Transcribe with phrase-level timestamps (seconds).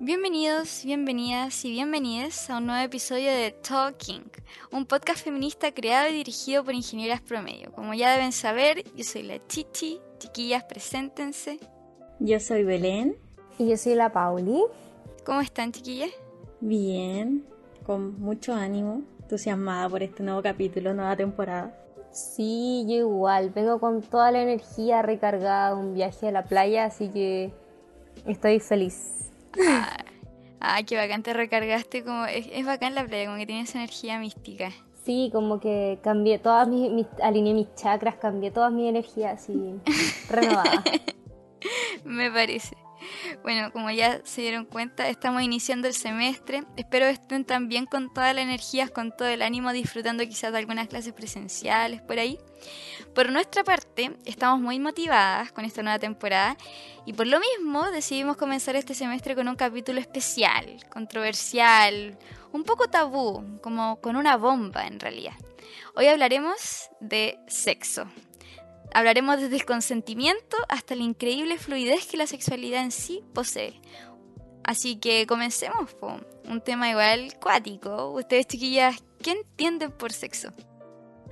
[0.00, 4.24] Bienvenidos, bienvenidas y bienvenidas a un nuevo episodio de Talking,
[4.72, 7.70] un podcast feminista creado y dirigido por ingenieras promedio.
[7.72, 11.60] Como ya deben saber, yo soy la Chichi, chiquillas, preséntense.
[12.18, 13.16] Yo soy Belén.
[13.58, 14.64] Y yo soy la Pauli.
[15.24, 16.10] ¿Cómo están, chiquillas?
[16.60, 17.44] Bien,
[17.84, 21.78] con mucho ánimo, entusiasmada por este nuevo capítulo, nueva temporada.
[22.10, 27.08] Sí, yo igual, vengo con toda la energía recargada, un viaje a la playa, así
[27.08, 27.52] que
[28.26, 29.21] estoy feliz.
[30.64, 34.70] Ah, qué bacán te recargaste, como es, bacán la playa, como que tienes energía mística.
[35.04, 39.74] Sí, como que cambié todas mis, alineé mis chakras, cambié todas mis energías y
[40.30, 40.84] renovada.
[42.04, 42.76] Me parece.
[43.42, 46.64] Bueno, como ya se dieron cuenta, estamos iniciando el semestre.
[46.76, 50.88] Espero estén también con todas las energías, con todo el ánimo, disfrutando quizás de algunas
[50.88, 52.38] clases presenciales por ahí.
[53.14, 56.56] Por nuestra parte, estamos muy motivadas con esta nueva temporada
[57.04, 62.18] y por lo mismo decidimos comenzar este semestre con un capítulo especial, controversial,
[62.52, 65.34] un poco tabú, como con una bomba en realidad.
[65.94, 68.06] Hoy hablaremos de sexo.
[68.94, 73.80] Hablaremos desde el consentimiento hasta la increíble fluidez que la sexualidad en sí posee.
[74.64, 78.10] Así que comencemos, con un tema igual cuático.
[78.10, 80.50] Ustedes chiquillas, ¿qué entienden por sexo?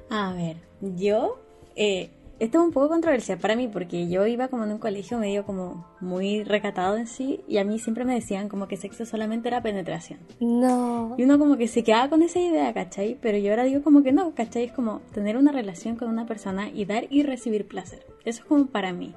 [0.08, 1.40] A ver, yo
[1.76, 5.18] eh, esto es un poco controversial para mí porque yo iba como en un colegio
[5.18, 9.04] medio como muy recatado en sí y a mí siempre me decían como que sexo
[9.04, 10.20] solamente era penetración.
[10.40, 11.14] No.
[11.18, 13.18] Y uno como que se quedaba con esa idea, ¿cachai?
[13.20, 14.64] Pero yo ahora digo como que no, ¿cachai?
[14.64, 18.06] Es como tener una relación con una persona y dar y recibir placer.
[18.24, 19.14] Eso es como para mí,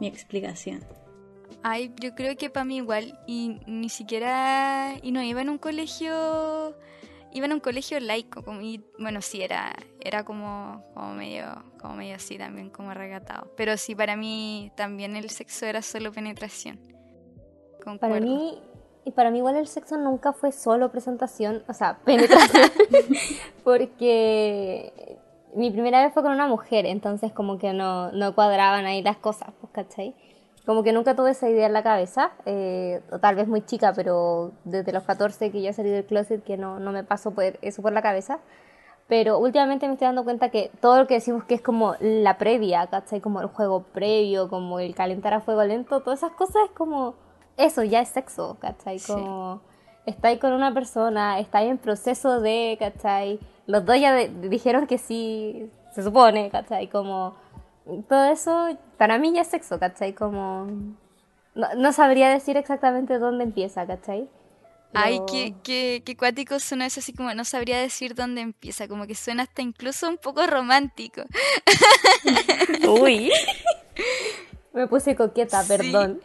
[0.00, 0.80] mi explicación.
[1.62, 4.94] Ay, yo creo que para mí igual y ni siquiera...
[5.00, 6.74] Y no, iba en un colegio
[7.38, 11.46] iba en un colegio laico, y bueno, sí, era, era como, como, medio,
[11.80, 13.50] como medio así también, como regatado.
[13.56, 16.78] Pero sí, para mí también el sexo era solo penetración.
[18.00, 18.60] Para mí,
[19.04, 22.70] y para mí igual el sexo nunca fue solo presentación, o sea, penetración,
[23.64, 25.18] porque
[25.54, 29.16] mi primera vez fue con una mujer, entonces como que no, no cuadraban ahí las
[29.16, 30.14] cosas, pues, ¿cachai?
[30.68, 33.94] Como que nunca tuve esa idea en la cabeza, eh, o tal vez muy chica,
[33.96, 37.58] pero desde los 14 que ya salí del closet que no, no me pasó por
[37.62, 38.40] eso por la cabeza.
[39.06, 42.36] Pero últimamente me estoy dando cuenta que todo lo que decimos que es como la
[42.36, 43.22] previa, ¿cachai?
[43.22, 47.14] Como el juego previo, como el calentar a fuego lento, todas esas cosas es como
[47.56, 49.00] eso, ya es sexo, ¿cachai?
[49.00, 49.62] Como
[50.04, 53.40] estáis con una persona, estáis en proceso de, ¿cachai?
[53.66, 56.88] Los dos ya dijeron que sí, se supone, ¿cachai?
[56.88, 57.36] Como
[58.06, 60.12] todo eso para mí ya es sexo, ¿cachai?
[60.12, 60.66] Como...
[61.54, 64.28] No, sabría decir exactamente dónde empieza, ¿cachai?
[64.94, 69.06] Ay, qué, qué, qué cuático suena eso, así como no sabría decir dónde empieza, como
[69.06, 71.22] que suena hasta incluso un poco romántico.
[72.88, 73.30] Uy.
[74.72, 76.20] Me puse coqueta, perdón.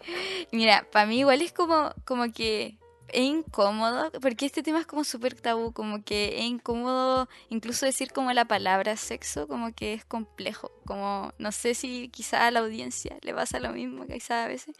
[0.51, 2.77] Mira, para mí igual es como, como que
[3.13, 8.11] es incómodo, porque este tema es como súper tabú, como que es incómodo incluso decir
[8.11, 12.61] como la palabra sexo, como que es complejo, como no sé si quizá a la
[12.61, 14.75] audiencia le pasa lo mismo, quizá a veces,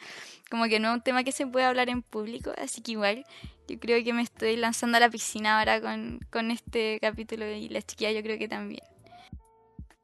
[0.50, 3.26] como que no es un tema que se puede hablar en público, así que igual
[3.68, 7.70] yo creo que me estoy lanzando a la piscina ahora con, con este capítulo y
[7.70, 8.84] la chiquilla yo creo que también.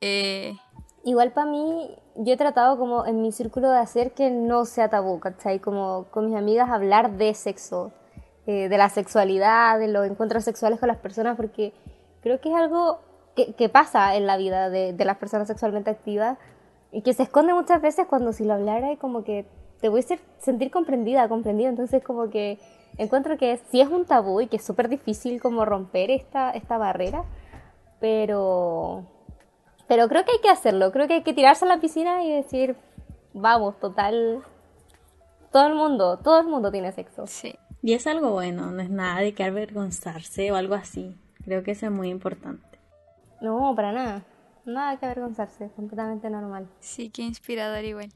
[0.01, 0.55] Eh,
[1.03, 4.89] Igual para mí, yo he tratado como en mi círculo de hacer que no sea
[4.89, 5.59] tabú, ¿cachai?
[5.59, 7.93] Como con mis amigas hablar de sexo,
[8.49, 11.71] eh, de la sexualidad, de los encuentros sexuales con las personas, porque
[12.23, 12.97] creo que es algo
[13.35, 16.39] que, pasa en la vida de, las personas sexualmente activas
[16.91, 19.45] y que se esconde muchas veces cuando si lo hablara y como que
[19.81, 22.57] te voy a sentir comprendida, comprendido, entonces como que
[22.97, 26.79] encuentro que sí es un tabú y que es súper difícil como romper esta, esta
[26.79, 27.25] barrera,
[27.99, 29.03] pero,
[29.87, 32.33] pero creo que hay que hacerlo, creo que hay que tirarse a la piscina y
[32.33, 32.75] decir,
[33.31, 34.41] vamos, total,
[35.51, 37.27] todo el mundo, todo el mundo tiene sexo.
[37.27, 37.53] Sí.
[37.81, 41.15] Y es algo bueno, no es nada de que avergonzarse o algo así.
[41.45, 42.79] Creo que eso es muy importante.
[43.41, 44.25] No, para nada.
[44.65, 46.67] Nada que avergonzarse, completamente normal.
[46.79, 48.11] Sí, qué inspirador igual.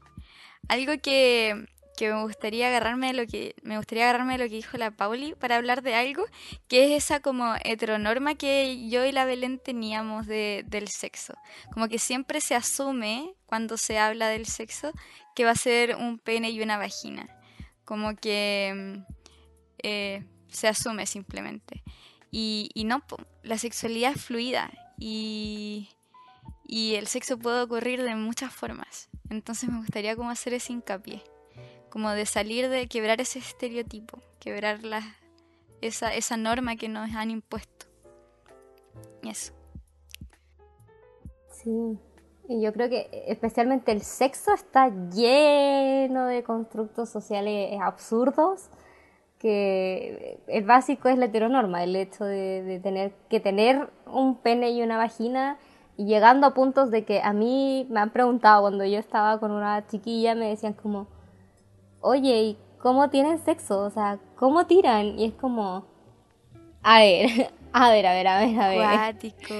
[0.68, 1.66] Algo que,
[1.96, 4.90] que me gustaría agarrarme de lo que me gustaría agarrarme de lo que dijo la
[4.90, 6.24] Pauli para hablar de algo
[6.68, 11.34] que es esa como heteronorma que yo y la Belén teníamos de, del sexo
[11.72, 14.92] como que siempre se asume cuando se habla del sexo
[15.34, 17.28] que va a ser un pene y una vagina
[17.84, 19.02] como que
[19.84, 21.82] eh, se asume simplemente.
[22.30, 23.02] Y, no,
[23.42, 25.90] la sexualidad es fluida y,
[26.66, 29.08] y el sexo puede ocurrir de muchas formas.
[29.28, 31.22] Entonces me gustaría como hacer ese hincapié,
[31.90, 35.16] como de salir de quebrar ese estereotipo, quebrar la,
[35.80, 37.86] esa, esa norma que nos han impuesto.
[39.22, 39.52] Y eso.
[41.52, 41.98] Sí,
[42.48, 48.70] y yo creo que especialmente el sexo está lleno de constructos sociales absurdos
[49.44, 54.80] que el básico es la heteronorma, el hecho de, tener que tener un pene y
[54.80, 55.58] una vagina,
[55.98, 59.50] y llegando a puntos de que a mí me han preguntado cuando yo estaba con
[59.50, 61.08] una chiquilla, me decían como,
[62.00, 63.80] oye, ¿y cómo tienen sexo?
[63.80, 65.18] O sea, ¿cómo tiran?
[65.18, 65.84] Y es como,
[66.82, 68.82] a ver, a ver, a ver, a ver, a ver.
[68.82, 69.54] Acuático.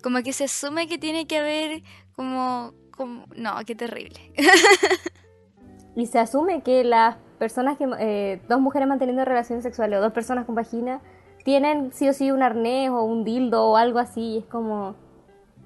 [0.00, 1.82] Como que se asume que tiene que haber
[2.14, 3.24] como, como...
[3.34, 4.32] no, qué terrible.
[5.96, 10.12] y se asume que las personas que, eh, dos mujeres manteniendo relaciones sexuales o dos
[10.12, 11.00] personas con vagina,
[11.42, 14.94] tienen sí o sí un arnés o un dildo o algo así, es como,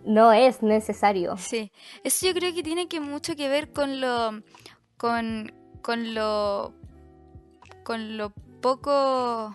[0.07, 1.37] no es necesario.
[1.37, 1.71] Sí,
[2.03, 4.41] eso yo creo que tiene que mucho que ver con lo,
[4.97, 5.53] con,
[5.83, 6.73] con lo,
[7.85, 8.31] con lo
[8.63, 9.55] poco,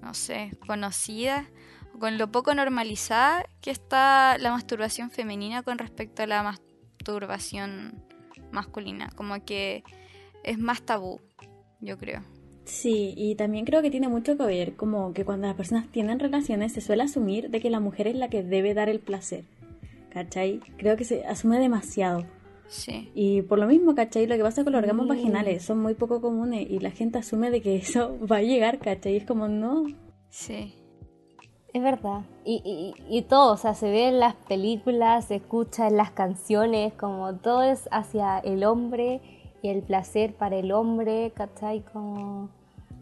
[0.00, 1.50] no sé, conocida,
[2.00, 8.02] con lo poco normalizada que está la masturbación femenina con respecto a la masturbación
[8.52, 9.84] masculina, como que
[10.44, 11.20] es más tabú
[11.80, 12.22] yo creo.
[12.68, 16.18] Sí, y también creo que tiene mucho que ver, como que cuando las personas tienen
[16.18, 19.44] relaciones se suele asumir de que la mujer es la que debe dar el placer.
[20.10, 20.60] ¿Cachai?
[20.76, 22.26] Creo que se asume demasiado.
[22.66, 23.10] Sí.
[23.14, 24.26] Y por lo mismo, ¿cachai?
[24.26, 25.08] Lo que pasa con los orgasmos mm.
[25.08, 28.78] vaginales son muy poco comunes y la gente asume de que eso va a llegar,
[28.78, 29.16] ¿cachai?
[29.16, 29.86] Es como, no.
[30.28, 30.74] Sí.
[31.72, 32.26] Es verdad.
[32.44, 36.10] Y, y, y todo, o sea, se ve en las películas, se escucha en las
[36.10, 39.22] canciones, como todo es hacia el hombre
[39.62, 41.84] y el placer para el hombre, ¿cachai?
[41.92, 42.48] Como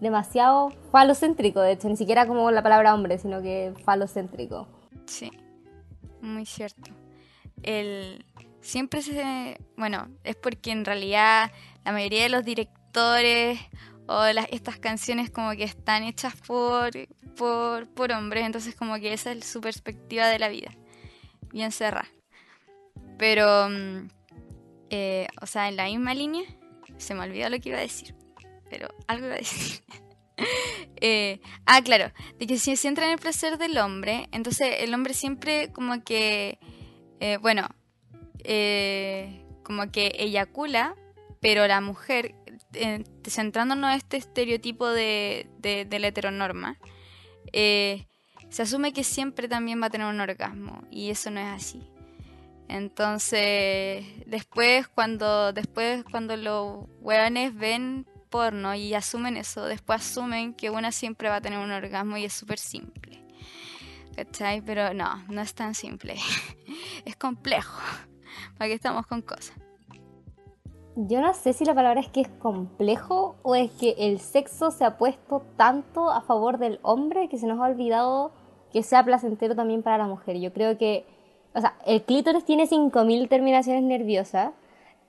[0.01, 4.67] demasiado falocéntrico, de hecho, ni siquiera como la palabra hombre, sino que falocéntrico.
[5.07, 5.31] Sí,
[6.21, 6.91] muy cierto.
[7.63, 8.25] El
[8.61, 11.53] siempre se bueno, es porque en realidad
[11.85, 13.61] la mayoría de los directores
[14.09, 16.91] o las, estas canciones como que están hechas por,
[17.37, 20.71] por, por hombres, entonces como que esa es su perspectiva de la vida,
[21.53, 22.09] bien cerrada.
[23.19, 24.09] Pero mm,
[24.91, 26.45] eh, o sea, en la misma línea,
[26.97, 28.15] se me olvidó lo que iba a decir,
[28.71, 29.83] pero algo iba a decir.
[31.01, 34.93] Eh, ah, claro, de que si se entra en el placer del hombre, entonces el
[34.93, 36.59] hombre siempre como que,
[37.21, 37.69] eh, bueno,
[39.63, 40.95] como que eyacula,
[41.41, 42.35] pero la mujer,
[43.27, 46.79] centrándonos en este estereotipo de, de la heteronorma,
[47.53, 48.07] se
[48.59, 51.96] asume que siempre también va a tener un orgasmo, y eso no es así.
[52.69, 60.71] Entonces, después cuando después cuando los hueones ven porno y asumen eso, después asumen que
[60.71, 63.25] una siempre va a tener un orgasmo y es súper simple.
[64.17, 64.63] ¿Cachai?
[64.63, 66.17] Pero no, no es tan simple.
[67.05, 67.81] es complejo.
[68.57, 69.55] ¿Para qué estamos con cosas?
[70.97, 74.71] Yo no sé si la palabra es que es complejo o es que el sexo
[74.71, 78.33] se ha puesto tanto a favor del hombre que se nos ha olvidado
[78.73, 80.39] que sea placentero también para la mujer.
[80.39, 81.07] Yo creo que
[81.57, 84.53] o sea, el clítoris tiene 5.000 terminaciones nerviosas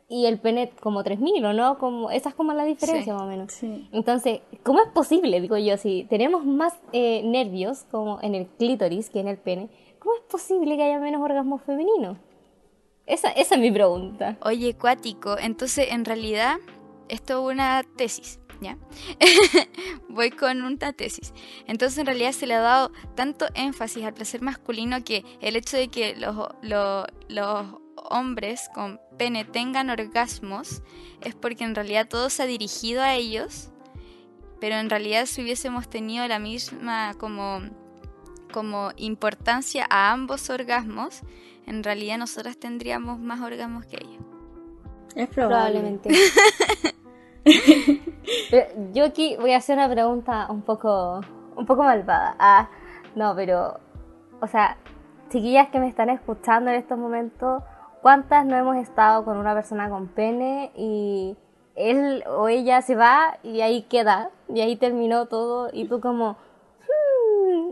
[0.08, 1.78] y el pene como 3.000, ¿o no?
[1.78, 3.62] Como, esa es como la diferencia más o menos.
[3.92, 9.10] Entonces, ¿cómo es posible, digo yo, si tenemos más eh, nervios como en el clítoris
[9.10, 12.18] que en el pene, ¿cómo es posible que haya menos orgasmos femeninos?
[13.06, 14.38] Esa, esa es mi pregunta.
[14.44, 16.56] Oye, cuático, entonces en realidad
[17.10, 18.40] esto es una tesis.
[18.62, 18.78] ¿Ya?
[20.10, 21.34] Voy con una tesis.
[21.66, 25.78] Entonces en realidad se le ha dado tanto énfasis al placer masculino que el hecho
[25.78, 27.66] de que los, los,
[28.10, 30.82] hombres con pene tengan orgasmos
[31.22, 33.70] es porque en realidad todo se ha dirigido a ellos,
[34.62, 37.60] pero en realidad si hubiésemos tenido la misma como,
[38.54, 41.22] como importancia a ambos orgasmos,
[41.66, 44.24] en realidad nosotras tendríamos más orgasmos que ellos.
[45.16, 46.10] Es Probablemente.
[48.94, 51.22] yo aquí voy a hacer una pregunta un poco,
[51.56, 52.36] un poco malvada.
[52.40, 52.70] Ah,
[53.16, 53.80] no, pero,
[54.42, 54.78] o sea,
[55.30, 57.64] chiquillas que me están escuchando en estos momentos,
[58.02, 61.36] ¿cuántas no hemos estado con una persona con pene y
[61.76, 66.38] él o ella se va y ahí queda, y ahí terminó todo, y tú como,
[66.82, 67.72] hmm,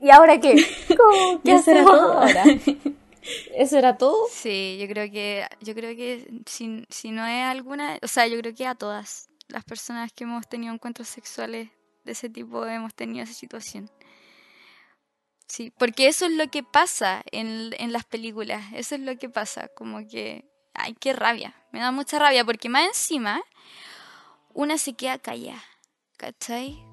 [0.00, 0.54] ¿y ahora qué?
[1.44, 2.44] ¿Qué hacemos ahora?
[3.54, 4.26] ¿Eso era todo?
[4.30, 8.38] Sí, yo creo que, yo creo que si, si no es alguna, o sea, yo
[8.38, 11.70] creo que a todas las personas que hemos tenido encuentros sexuales
[12.04, 13.90] de ese tipo hemos tenido esa situación.
[15.48, 19.28] Sí, porque eso es lo que pasa en, en las películas, eso es lo que
[19.28, 23.40] pasa, como que, ay, qué rabia, me da mucha rabia, porque más encima,
[24.52, 25.62] una se queda callada,
[26.16, 26.84] ¿cachai?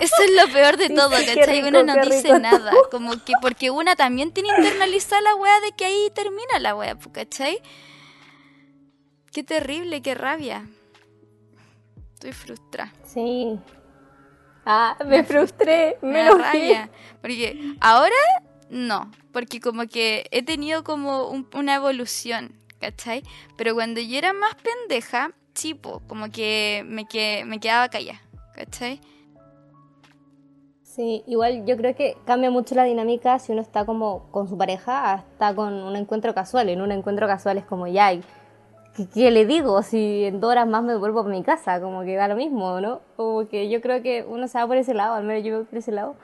[0.00, 1.62] Eso es lo peor de todo, ¿cachai?
[1.62, 2.72] Una no dice nada.
[2.90, 6.98] Como que porque una también tiene internalizada la wea de que ahí termina la wea,
[7.12, 7.60] ¿cachai?
[9.32, 10.66] Qué terrible, qué rabia.
[12.14, 12.92] Estoy frustrada.
[13.04, 13.58] Sí.
[14.64, 16.90] Ah, me frustré, me, me rabia.
[17.20, 18.14] Porque ahora
[18.68, 23.22] no, porque como que he tenido como una evolución, ¿cachai?
[23.56, 28.20] Pero cuando yo era más pendeja, tipo, como que me, que, me quedaba callada
[28.54, 29.00] ¿cachai?
[30.96, 34.56] Sí, igual yo creo que cambia mucho la dinámica si uno está como con su
[34.56, 36.70] pareja hasta con un encuentro casual.
[36.70, 38.12] En un encuentro casual es como ya,
[39.12, 39.82] ¿qué, le digo?
[39.82, 42.80] Si en dos horas más me vuelvo a mi casa, como que da lo mismo,
[42.80, 43.02] ¿no?
[43.14, 45.66] Como que yo creo que uno se va por ese lado, al menos yo voy
[45.66, 46.16] por ese lado.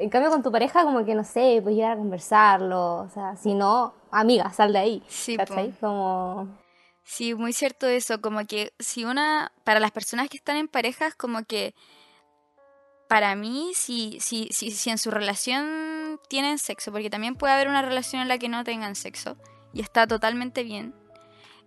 [0.00, 3.36] En cambio con tu pareja como que no sé, pues llegar a conversarlo, o sea,
[3.36, 5.02] si no, amiga, sal de ahí.
[5.06, 5.70] Sí, ¿cachai?
[5.80, 6.58] Como...
[7.04, 11.14] Sí, muy cierto eso, como que si una, para las personas que están en parejas,
[11.14, 11.72] como que
[13.08, 17.68] para mí, si, si, si, si en su relación tienen sexo, porque también puede haber
[17.68, 19.36] una relación en la que no tengan sexo,
[19.72, 20.94] y está totalmente bien,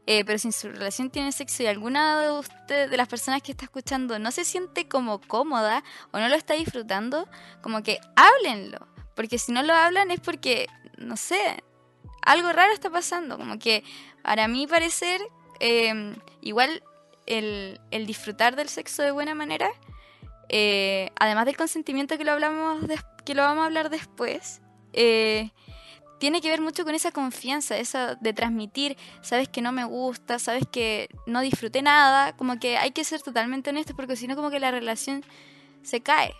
[0.08, 3.42] eh, pero si en su relación tienen sexo y alguna de usted, de las personas
[3.42, 7.28] que está escuchando no se siente como cómoda o no lo está disfrutando,
[7.62, 8.88] como que háblenlo.
[9.16, 10.68] Porque si no lo hablan es porque,
[10.98, 11.64] no sé,
[12.24, 13.38] algo raro está pasando.
[13.38, 13.84] Como que,
[14.24, 15.22] para mí parecer,
[15.60, 16.84] em, igual
[17.28, 19.70] el, el, disfrutar del sexo de buena manera,
[20.54, 22.82] eh, además del consentimiento que lo, hablamos
[23.24, 25.52] que lo vamos a hablar después, eh,
[26.20, 30.40] tiene que ver mucho con esa confianza, esa de transmitir, sabes que no me gusta,
[30.40, 34.36] sabes que no disfruté nada, como que hay que ser totalmente honestos porque si no
[34.36, 35.24] como que la relación
[35.84, 36.34] se cae.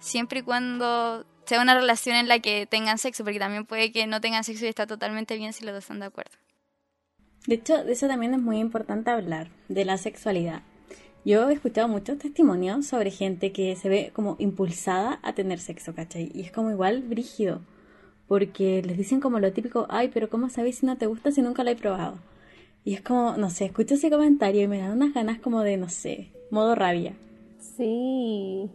[0.00, 4.08] Siempre y cuando sea una relación en la que tengan sexo, porque también puede que
[4.08, 6.36] no tengan sexo y está totalmente bien si los dos están de acuerdo.
[7.46, 10.62] De hecho, de eso también es muy importante hablar, de la sexualidad.
[11.24, 15.94] Yo he escuchado muchos testimonios sobre gente que se ve como impulsada a tener sexo,
[15.94, 16.30] ¿cachai?
[16.34, 17.60] Y es como igual brígido
[18.30, 21.42] porque les dicen como lo típico, ay, pero ¿cómo sabéis si no te gusta si
[21.42, 22.14] nunca lo he probado?
[22.84, 25.76] Y es como, no sé, escucho ese comentario y me dan unas ganas como de,
[25.76, 27.16] no sé, modo rabia.
[27.58, 28.70] Sí,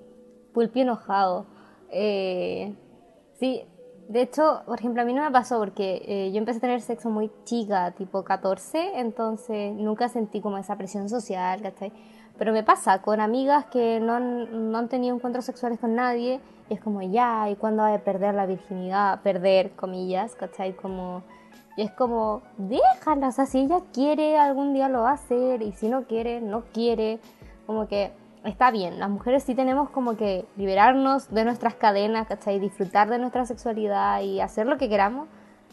[0.54, 1.46] pulpi enojado.
[1.90, 2.76] Eh,
[3.40, 3.62] sí,
[4.10, 6.82] de hecho, por ejemplo, a mí no me pasó porque eh, yo empecé a tener
[6.82, 11.94] sexo muy chica, tipo 14, entonces nunca sentí como esa presión social, ¿cachai?
[12.38, 16.42] Pero me pasa con amigas que no han, no han tenido encuentros sexuales con nadie
[16.70, 19.22] y es como, ya, ¿y cuándo va a perder la virginidad?
[19.22, 20.74] Perder, comillas, ¿cachai?
[20.74, 21.22] Como,
[21.78, 25.62] y es como, déjala, o sea, si ella quiere, algún día lo va a hacer,
[25.62, 27.20] y si no quiere, no quiere.
[27.68, 28.12] Como que
[28.44, 32.60] está bien, las mujeres sí tenemos como que liberarnos de nuestras cadenas, ¿cachai?
[32.60, 35.28] Disfrutar de nuestra sexualidad y hacer lo que queramos,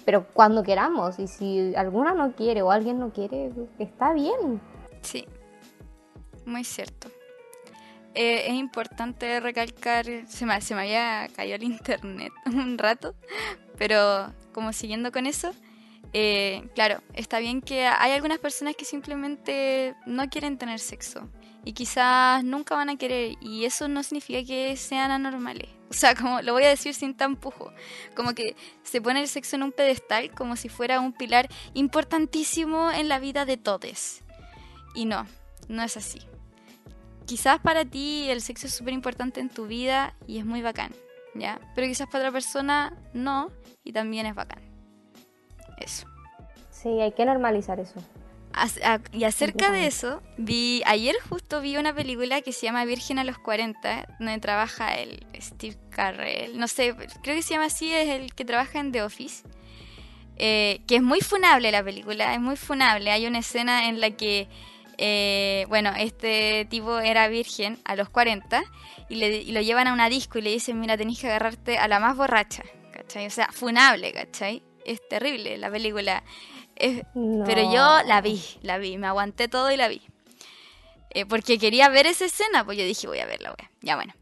[0.05, 1.19] pero cuando queramos.
[1.19, 4.61] Y si alguna no quiere o alguien no quiere, está bien.
[5.01, 5.25] Sí,
[6.47, 7.11] muy cierto.
[8.15, 13.15] Eh, es importante recalcar, se me, se me había caído el internet un rato,
[13.79, 15.53] pero como siguiendo con eso,
[16.13, 21.31] eh, claro, está bien que hay algunas personas que simplemente no quieren tener sexo
[21.65, 25.69] y quizás nunca van a querer y eso no significa que sean anormales.
[25.93, 27.71] O sea, como lo voy a decir sin tampujo,
[28.17, 32.91] como que se pone el sexo en un pedestal como si fuera un pilar importantísimo
[32.91, 34.23] en la vida de todos.
[34.95, 35.27] Y no,
[35.69, 36.21] no es así
[37.33, 40.93] quizás para ti el sexo es súper importante en tu vida y es muy bacán,
[41.35, 41.61] ¿ya?
[41.75, 43.51] Pero quizás para otra persona no
[43.85, 44.61] y también es bacán.
[45.79, 46.07] Eso.
[46.71, 48.01] Sí, hay que normalizar eso.
[49.13, 53.25] y acerca de eso, vi ayer justo vi una película que se llama Virgen a
[53.25, 58.09] los 40, donde trabaja el Steve Carrell, no sé, creo que se llama así, es
[58.11, 59.45] el que trabaja en The Office.
[60.37, 63.11] Eh, que es muy funable la película, es muy funable.
[63.11, 64.49] Hay una escena en la que
[64.99, 68.63] eh, bueno, este tipo era virgen a los 40
[69.09, 71.89] y, le, lo llevan a una disco y le dicen, mira, tenés que agarrarte a
[71.89, 73.27] la más borracha, ¿cachai?
[73.27, 74.63] O sea, funable, ¿cachai?
[74.85, 76.23] Es terrible la película.
[76.77, 80.03] Pero yo la vi, la vi, me aguanté todo y la vi.
[81.11, 84.15] Eh, porque quería ver esa escena, pues yo dije, voy a verla, Ya bueno,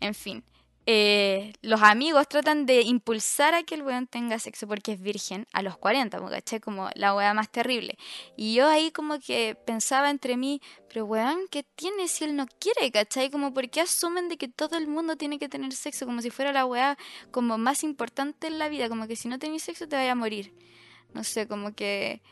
[0.00, 0.44] en fin.
[0.84, 5.46] Eh, los amigos tratan de impulsar a que el weón tenga sexo porque es virgen
[5.52, 6.58] a los 40, ¿cachai?
[6.58, 7.96] Como la weá más terrible.
[8.36, 12.46] Y yo ahí como que pensaba entre mí, pero weón, ¿qué tiene si él no
[12.58, 13.30] quiere, cachai?
[13.30, 16.52] Como porque asumen de que todo el mundo tiene que tener sexo, como si fuera
[16.52, 16.98] la weá
[17.30, 20.16] como más importante en la vida, como que si no tenés sexo te vaya a
[20.16, 20.52] morir.
[21.14, 22.22] No sé, como que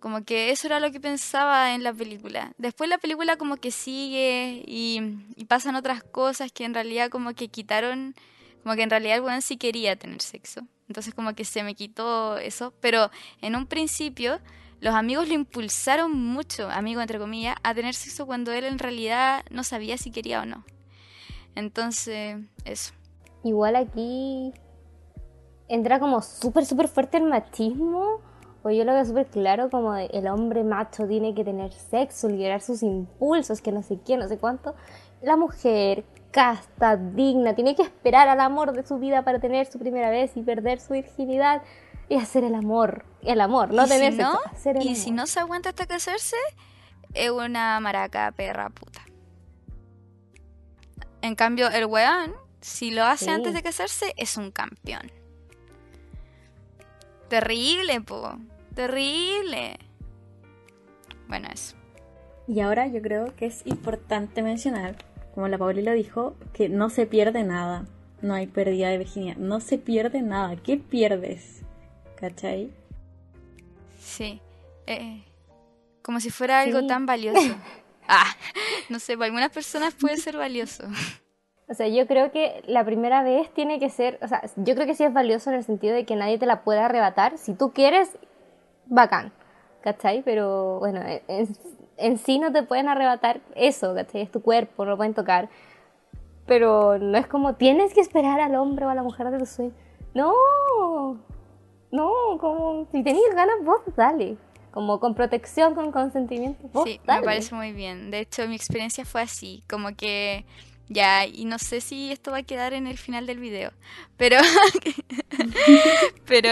[0.00, 2.52] como que eso era lo que pensaba en la película.
[2.58, 7.48] Después la película como que sigue y, pasan otras cosas que en realidad como que
[7.48, 8.14] quitaron,
[8.62, 10.62] como que en realidad el weón sí quería tener sexo.
[10.88, 12.72] Entonces como que se me quitó eso.
[12.80, 13.10] Pero
[13.42, 14.40] en un principio
[14.80, 19.44] los amigos lo impulsaron mucho, amigo entre comillas, a tener sexo cuando él en realidad
[19.50, 20.64] no sabía si quería o no.
[21.54, 22.94] Entonces, eso.
[23.44, 24.52] Igual aquí
[25.68, 28.29] entra como súper, súper fuerte el machismo
[28.62, 32.60] pues yo lo veo súper claro como el hombre macho tiene que tener sexo, liberar
[32.60, 34.74] sus impulsos, que no sé qué, no sé cuánto.
[35.22, 39.78] La mujer casta, digna, tiene que esperar al amor de su vida para tener su
[39.78, 41.62] primera vez y perder su virginidad
[42.08, 43.04] y hacer el amor.
[43.22, 44.40] El amor, no tener sexo,
[44.80, 46.36] Y si no se aguanta hasta casarse,
[47.14, 49.00] es una maraca perra puta.
[51.22, 53.30] En cambio, el weón, si lo hace Sí.
[53.30, 55.10] antes de casarse, es un campeón.
[57.30, 58.36] Terrible, po.
[58.74, 59.78] Terrible.
[61.28, 61.76] Bueno, eso.
[62.46, 64.96] Y ahora yo creo que es importante mencionar,
[65.34, 67.86] como la Pauli lo dijo, que no se pierde nada.
[68.20, 69.36] No hay pérdida de virginidad.
[69.36, 70.56] No se pierde nada.
[70.56, 71.62] ¿Qué pierdes?
[72.16, 72.70] ¿Cachai?
[73.98, 74.40] Sí.
[74.86, 75.22] Eh,
[76.02, 76.86] como si fuera algo Sí.
[76.86, 77.40] tan valioso.
[78.12, 78.34] Ah,
[78.88, 80.82] no sé, para algunas personas puede ser valioso.
[81.70, 84.86] O sea, yo creo que la primera vez tiene que ser, o sea, yo creo
[84.86, 87.38] que sí es valioso en el sentido de que nadie te la puede arrebatar.
[87.38, 88.18] Si tú quieres,
[88.86, 89.32] bacán,
[89.80, 90.22] ¿cachai?
[90.22, 91.48] Pero bueno, en,
[91.96, 94.22] en sí no te pueden arrebatar eso, ¿cachai?
[94.22, 95.48] Es tu cuerpo, no lo pueden tocar.
[96.44, 99.46] Pero no es como, tienes que esperar al hombre o a la mujer de tu
[99.46, 99.72] sueño.
[100.12, 100.34] No,
[101.92, 104.36] no, como, si tenías ganas, vos dale.
[104.72, 107.20] Como con protección, con consentimiento, vos Sí, dale.
[107.20, 108.10] me parece muy bien.
[108.10, 110.44] De hecho, mi experiencia fue así, como que
[110.90, 113.72] ya, y no sé si esto va a quedar en el final del video,
[114.16, 114.38] pero,
[116.26, 116.50] pero,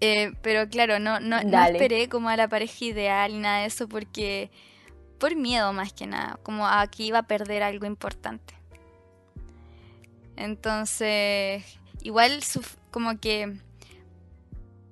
[0.00, 3.66] eh, pero claro, no, no, no esperé como a la pareja ideal ni nada de
[3.66, 4.50] eso porque,
[5.18, 8.54] por miedo más que nada, como a que iba a perder algo importante.
[10.36, 11.64] Entonces,
[12.02, 12.40] igual
[12.90, 13.56] como que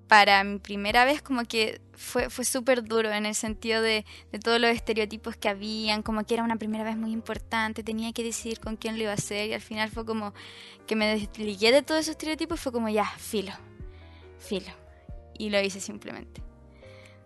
[0.08, 4.38] para mi primera vez como que fue, fue súper duro en el sentido de, de
[4.38, 8.22] todos los estereotipos que habían, como que era una primera vez muy importante, tenía que
[8.22, 10.34] decidir con quién lo iba a hacer y al final fue como
[10.86, 13.52] que me desligué de todos esos estereotipos fue como ya, filo,
[14.38, 14.72] filo.
[15.36, 16.42] Y lo hice simplemente.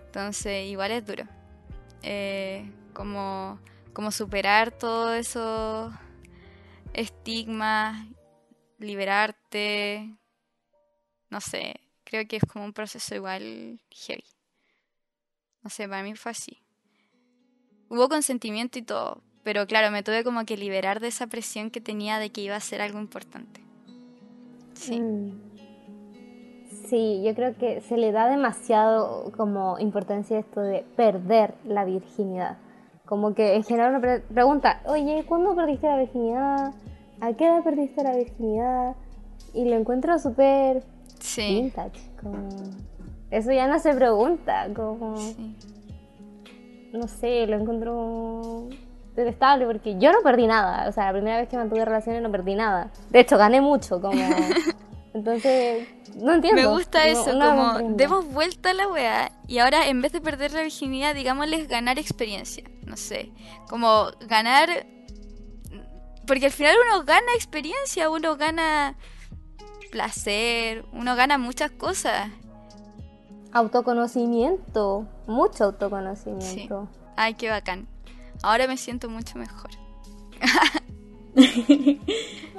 [0.07, 1.25] Entonces igual es duro.
[2.03, 3.61] Eh, como,
[3.93, 5.93] como superar todos esos
[6.95, 8.07] estigmas,
[8.79, 10.17] liberarte,
[11.29, 14.25] no sé, creo que es como un proceso igual heavy.
[15.63, 16.59] No sé, para mí fue así.
[17.91, 21.81] Hubo consentimiento y todo, pero claro, me tuve como que liberar de esa presión que
[21.83, 23.61] tenía de que iba a ser algo importante.
[24.75, 25.49] Sí, Mm.
[26.89, 32.57] Sí, yo creo que se le da demasiado como importancia esto de perder la virginidad.
[33.05, 36.73] Como que en general uno pre- pregunta, oye, ¿cuándo perdiste la virginidad?
[37.21, 38.97] ¿A qué edad perdiste la virginidad?
[39.53, 40.83] Y lo encuentro súper
[41.43, 42.01] sí, vintage.
[42.21, 42.49] Como...
[43.31, 45.57] Eso ya no se pregunta, como, sí.
[46.93, 48.69] no sé, lo encuentro
[49.15, 50.89] detestable porque yo no perdí nada.
[50.89, 52.91] O sea, la primera vez que mantuve relaciones no perdí nada.
[53.11, 54.23] De hecho, gané mucho, como...
[55.15, 56.63] Entonces, no entiendo.
[56.63, 60.21] Me gusta eso, no como demos vuelta a la weá y ahora en vez de
[60.21, 62.65] perder la virginidad, digámosles ganar experiencia.
[62.85, 63.33] No sé,
[63.69, 64.87] como ganar...
[66.27, 68.97] Porque al final uno gana experiencia, uno gana
[69.89, 72.31] placer, uno gana muchas cosas.
[73.53, 76.89] Autoconocimiento, mucho autoconocimiento.
[77.17, 77.89] Ay, qué bacán.
[78.43, 79.71] Ahora me siento mucho mejor.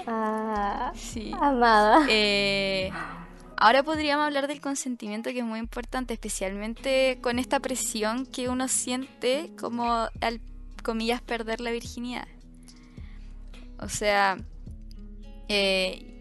[0.07, 1.31] Ah, Sí.
[1.39, 2.05] amada.
[2.09, 2.89] Eh,
[3.57, 8.67] ahora podríamos hablar del consentimiento que es muy importante, especialmente con esta presión que uno
[8.67, 10.41] siente como al,
[10.83, 12.27] comillas, perder la virginidad.
[13.79, 14.37] O sea,
[15.47, 16.18] eh,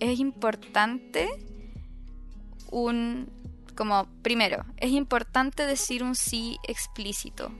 [0.00, 1.28] es importante
[2.70, 3.28] un,
[3.76, 7.52] como, primero, es importante decir un sí explícito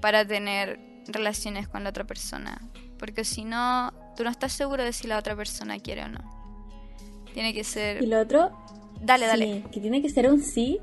[0.00, 2.60] para tener relaciones con la otra persona.
[2.98, 6.20] Porque si no, tú no estás seguro de si la otra persona quiere o no.
[7.32, 8.04] Tiene que Y ser...
[8.06, 8.50] lo otro,
[9.00, 9.46] Dale, dale.
[9.46, 10.78] sí, que tiene que ser un sí,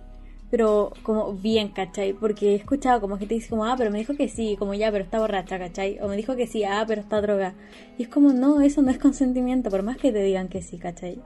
[0.50, 2.14] pero como bien, ¿cachai?
[2.14, 4.92] Porque he escuchado como gente dice como, ah, pero me dijo que sí, como ya,
[4.92, 6.00] pero está borracha, ¿cachai?
[6.02, 7.54] O me dijo que sí, ah, pero está droga.
[7.98, 10.78] Y es como, no, eso no es consentimiento, por más que te digan que sí,
[10.78, 11.22] ¿cachai?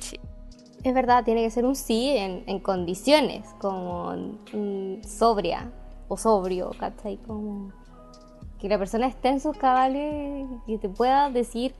[0.00, 0.18] Sí.
[0.82, 4.12] Es verdad, tiene que ser un sí en, en condiciones, como
[4.52, 5.70] mm, sobria
[6.08, 7.18] o sobrio, ¿cachai?
[7.18, 7.72] Como
[8.58, 11.74] que la persona esté en sus cabales y te pueda decir,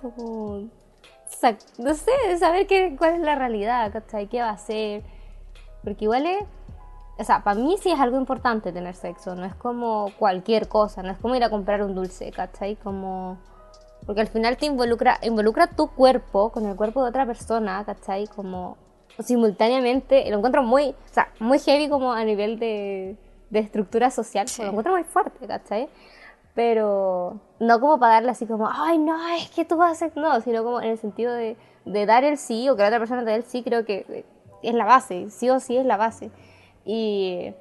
[0.00, 0.68] como,
[1.78, 4.28] no sé, saber qué, cuál es la realidad, ¿cachai?
[4.28, 5.02] ¿Qué va a hacer?
[5.84, 6.44] Porque igual es,
[7.18, 11.02] o sea, para mí sí es algo importante tener sexo, no es como cualquier cosa,
[11.02, 12.76] no es como ir a comprar un dulce, ¿cachai?
[12.76, 13.38] Como...
[14.06, 18.26] Porque al final te involucra, involucra tu cuerpo con el cuerpo de otra persona, ¿cachai?
[18.26, 18.76] Como
[19.20, 23.16] simultáneamente, lo encuentro muy, o sea, muy heavy como a nivel de,
[23.50, 24.62] de estructura social, Sí.
[24.62, 25.88] lo encuentro muy fuerte, ¿cachai?
[26.54, 30.12] Pero no como para darle así como, ay, no, es que tú vas a hacer,
[30.16, 32.98] no, sino como en el sentido de, de dar el sí o que la otra
[32.98, 34.24] persona te dé el sí, creo que
[34.62, 36.30] es la base, sí o sí es la base.
[36.84, 37.54] Y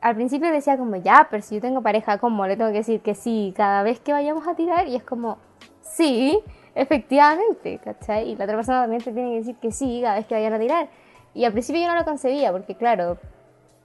[0.00, 3.00] al principio decía como, ya, pero si yo tengo pareja, ¿cómo le tengo que decir
[3.00, 4.86] que sí cada vez que vayamos a tirar?
[4.88, 5.38] Y es como,
[5.80, 6.38] sí,
[6.74, 8.30] efectivamente, ¿cachai?
[8.30, 10.52] Y la otra persona también te tiene que decir que sí cada vez que vayan
[10.52, 10.88] a tirar.
[11.32, 13.18] Y al principio yo no lo concebía, porque claro,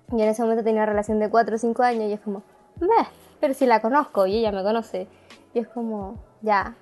[0.09, 2.43] yo en ese momento tenía una relación de 4 o 5 años y es como,
[2.79, 3.07] meh,
[3.39, 5.07] pero si la conozco y ella me conoce.
[5.53, 6.75] Y es como, ya,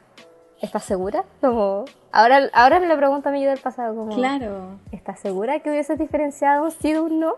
[0.61, 1.25] ¿estás segura?
[1.41, 4.79] Como, ahora, ahora le pregunto a yo del pasado, como, Claro.
[4.91, 7.35] ¿estás segura que hubieses diferenciado sí de un no?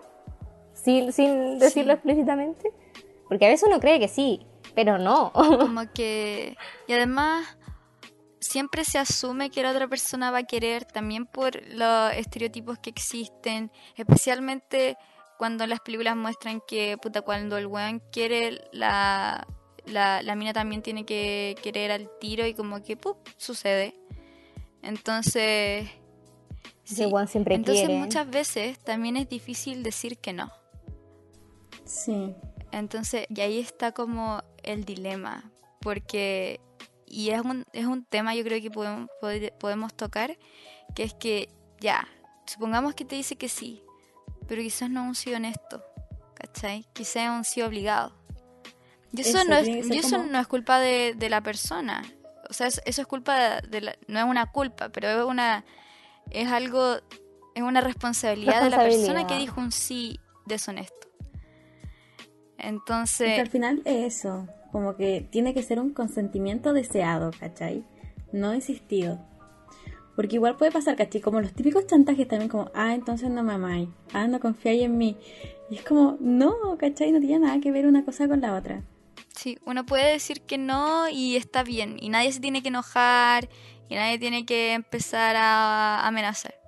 [0.73, 2.71] Sin, sin decirlo explícitamente.
[3.27, 5.31] Porque a veces uno cree que sí, pero no.
[5.33, 6.55] Como que...
[6.87, 7.57] Y además,
[8.39, 12.89] siempre se asume que la otra persona va a querer también por los estereotipos que
[12.89, 14.97] existen, especialmente
[15.37, 19.47] cuando las películas muestran que, puta, cuando el weón quiere, la,
[19.89, 23.95] la, la mina también tiene que querer al tiro y como que, ¡pup!, sucede.
[24.81, 25.89] Entonces...
[26.83, 27.99] Siempre Entonces quiere.
[27.99, 30.51] muchas veces también es difícil decir que no.
[31.85, 32.33] Sí.
[32.71, 36.59] Entonces, y ahí está como el dilema, porque,
[37.05, 40.37] y es un, es un tema yo creo que podemos, pod- podemos tocar,
[40.95, 41.49] que es que
[41.79, 42.07] ya,
[42.47, 43.83] supongamos que te dice que sí,
[44.47, 45.83] pero quizás no un sí honesto,
[46.33, 46.85] ¿cachai?
[46.93, 48.13] Quizás un sí obligado.
[49.13, 52.03] Y eso, Eso no, es, y eso como- no es culpa de, de la persona,
[52.49, 55.65] o sea, es- eso es culpa de la, no es una culpa, pero es una,
[56.31, 56.97] es algo,
[57.55, 61.07] es una responsabilidad, de la persona que dijo un sí deshonesto.
[62.57, 67.83] Es Entonces, al final es eso, como que tiene que ser un consentimiento deseado, ¿cachai?
[68.31, 69.19] No insistido.
[70.15, 71.21] Porque igual puede pasar, ¿cachai?
[71.21, 74.97] Como los típicos chantajes también como, ah, entonces no me amáis, ah, no confiáis en
[74.97, 75.17] mí.
[75.69, 77.11] Y es como, no, ¿cachai?
[77.11, 78.83] No tiene nada que ver una cosa con la otra.
[79.39, 83.47] Sí, uno puede decir que no y está bien, y nadie se tiene que enojar,
[83.87, 86.59] y nadie tiene que empezar a amenazar.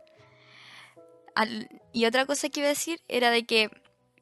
[1.91, 3.69] Y otra cosa que iba a decir era de que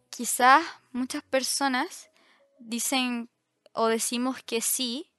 [0.10, 2.10] quizás muchas personas
[2.58, 3.30] dicen
[3.74, 5.12] o decimos que sí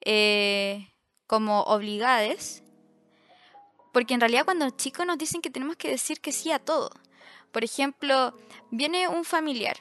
[0.00, 0.92] eh,
[1.28, 2.64] como obligades,
[3.92, 6.90] porque en realidad cuando chicos nos dicen que tenemos que decir que sí a todo.
[7.52, 8.36] Por ejemplo,
[8.72, 9.76] viene un familiar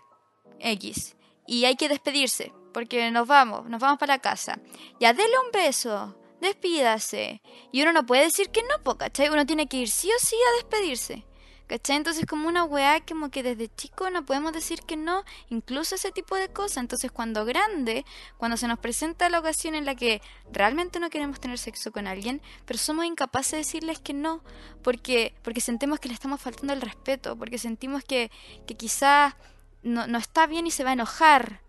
[0.59, 1.15] X
[1.47, 4.59] y hay que despedirse porque nos vamos, nos vamos para la casa.
[4.99, 7.41] Ya, dele un beso, despídase.
[7.71, 9.29] Y uno no puede decir que no, ¿cachai?
[9.29, 11.25] Uno tiene que ir sí o sí a despedirse.
[11.67, 11.95] ¿Cachai?
[11.95, 16.11] Entonces como una weá como que desde chico no podemos decir que no, incluso ese
[16.11, 16.79] tipo de cosas.
[16.79, 18.03] Entonces cuando grande,
[18.35, 22.07] cuando se nos presenta la ocasión en la que realmente no queremos tener sexo con
[22.07, 24.43] alguien, pero somos incapaces de decirles que no,
[24.83, 28.31] porque, porque sentimos que le estamos faltando el respeto, porque sentimos que,
[28.67, 29.33] que quizás
[29.81, 31.63] no, no está bien y se va a enojar.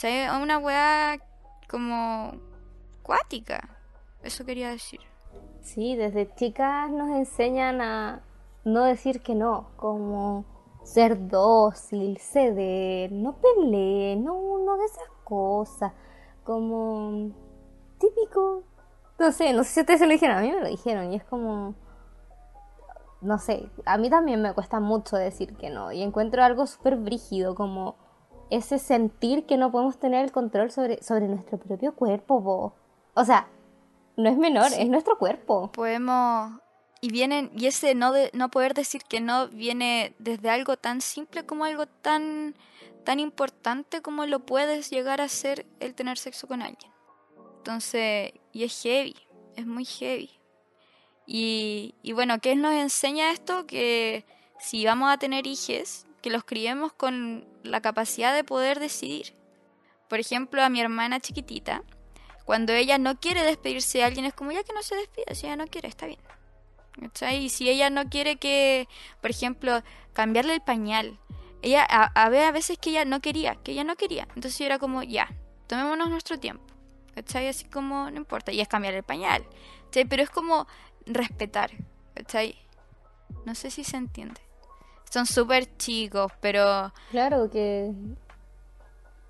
[0.00, 0.42] ¿Cachai?
[0.42, 1.18] Una weá
[1.68, 2.32] como
[3.02, 3.68] cuática.
[4.22, 5.00] Eso quería decir.
[5.60, 8.22] Sí, desde chicas nos enseñan a
[8.64, 10.46] no decir que no, como
[10.84, 15.92] ser dócil, ceder, no pelear, no, no de esas cosas,
[16.44, 17.32] como
[17.98, 18.64] típico,
[19.18, 21.16] no sé, no sé si ustedes se lo dijeron, a mí me lo dijeron y
[21.16, 21.74] es como,
[23.20, 26.96] no sé, a mí también me cuesta mucho decir que no y encuentro algo súper
[26.96, 27.96] brígido como
[28.50, 32.74] ese sentir que no podemos tener el control sobre, sobre nuestro propio cuerpo, po.
[33.14, 33.48] o sea,
[34.16, 35.70] no es menor, es nuestro cuerpo.
[35.72, 36.52] Podemos.
[37.00, 37.50] Y vienen.
[37.56, 41.64] Y ese no, de, no poder decir que no viene desde algo tan simple como
[41.64, 42.54] algo tan.
[43.04, 46.92] tan importante como lo puedes llegar a ser el tener sexo con alguien.
[47.58, 48.32] Entonces.
[48.52, 49.16] Y es heavy.
[49.56, 50.30] Es muy heavy.
[51.26, 53.66] Y, y bueno, ¿qué nos enseña esto?
[53.66, 54.26] Que
[54.58, 59.34] si vamos a tener hijos, que los criemos con la capacidad de poder decidir.
[60.08, 61.82] Por ejemplo, a mi hermana chiquitita,
[62.44, 65.46] cuando ella no quiere despedirse de alguien, es como ya que no se despida, si
[65.46, 66.20] ella no quiere, está bien.
[67.00, 67.44] ¿Cachai?
[67.44, 68.88] Y si ella no quiere que,
[69.20, 71.18] por ejemplo, cambiarle el pañal,
[71.62, 75.02] ella, a, a veces que ella no quería, que ella no quería, entonces era como,
[75.02, 75.32] ya,
[75.68, 76.64] tomémonos nuestro tiempo,
[77.14, 77.46] ¿cachai?
[77.46, 79.46] Así como, no importa, y es cambiar el pañal,
[79.84, 80.06] ¿cachai?
[80.06, 80.66] Pero es como
[81.06, 81.70] respetar,
[82.14, 82.56] ¿cachai?
[83.46, 84.40] No sé si se entiende.
[85.10, 87.90] Son súper chicos, pero Claro, que,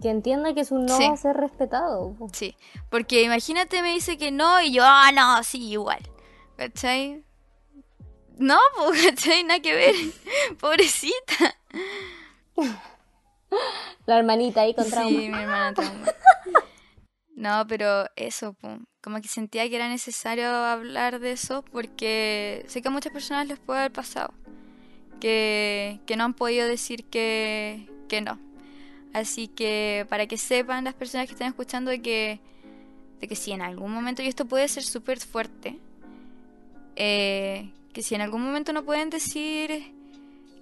[0.01, 1.07] que entienda que su no Sí.
[1.09, 2.15] va a ser respetado.
[2.33, 2.55] Sí,
[2.91, 6.01] porque imagínate me dice que no y yo, ah, no, sí, igual.
[6.57, 7.25] ¿Cachai?
[8.37, 9.43] No, pues, ¿cachai?
[9.45, 9.95] Nada que ver.
[10.61, 11.57] Pobrecita.
[14.07, 15.09] La hermanita ahí con trauma.
[15.09, 16.07] Sí, mi hermana trauma.
[17.37, 18.85] No, pero eso, pum.
[19.03, 23.47] Como que sentía que era necesario hablar de eso porque sé que a muchas personas
[23.49, 24.35] les puede haber pasado.
[25.21, 28.39] Que, no han podido decir que, que no.
[29.13, 32.41] Así que para que sepan las personas que están escuchando de que,
[33.21, 35.79] que si en algún momento, y esto puede ser súper fuerte,
[36.97, 39.93] eh, que si en algún momento no pueden decir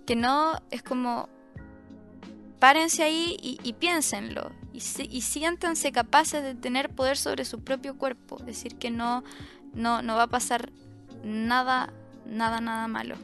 [0.06, 1.28] que no, es como
[2.58, 8.38] párense ahí y, piénsenlo y, y siéntanse capaces de tener poder sobre su propio cuerpo,
[8.38, 9.22] decir que no,
[9.74, 10.70] no, no va a pasar
[11.22, 11.92] nada,
[12.26, 13.16] nada, nada malo.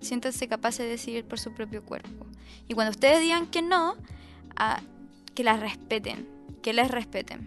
[0.00, 2.26] Siéntanse capaces de decidir por su propio cuerpo.
[2.68, 3.96] Y cuando ustedes digan que no,
[4.56, 4.80] a-
[5.34, 6.28] que las respeten
[6.62, 7.46] que les respeten.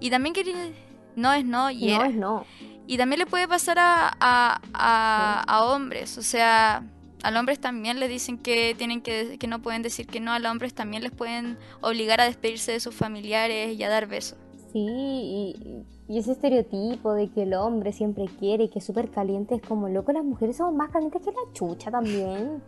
[0.00, 0.72] Y también que
[1.14, 2.06] no es no y No era.
[2.08, 2.46] es no.
[2.88, 6.82] Y también le puede pasar a, a, a- a hombres, o sea,
[7.22, 10.32] a los hombres también les dicen que tienen que, que no pueden decir que no,
[10.32, 14.06] a los hombres también les pueden obligar a despedirse de sus familiares y a dar
[14.08, 14.36] besos.
[14.72, 19.10] Sí, y, y ese estereotipo de que el hombre siempre quiere y que es súper
[19.10, 22.62] caliente es como loco, las mujeres somos más calientes que la chucha también.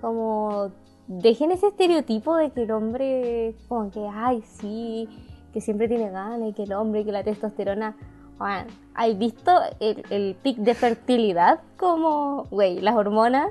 [0.00, 0.70] Como
[1.06, 5.08] dejen ese estereotipo de que el hombre, como que, ay, sí,
[5.52, 7.96] que siempre tiene ganas y que el hombre, que la testosterona.
[8.38, 11.60] Bueno, ¿hay visto el, el pic de fertilidad?
[11.78, 13.50] Como, güey, las hormonas.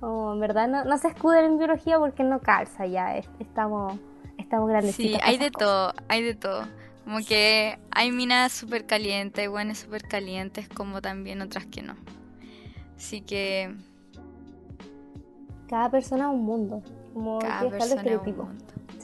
[0.00, 3.16] Como, en verdad, no, no se escuden en biología porque no calza ya.
[3.18, 3.94] es- Estamos,
[4.38, 5.20] estamos grandecitos.
[5.20, 5.68] Sí, hay de cosas.
[5.68, 6.62] todo, hay de todo.
[7.08, 11.96] Como que hay minas súper calientes, hay guanes súper calientes, como también otras que no.
[12.98, 13.74] Así que
[15.70, 16.82] Cada persona es un mundo.
[17.14, 18.50] Como cada que persona es un mundo.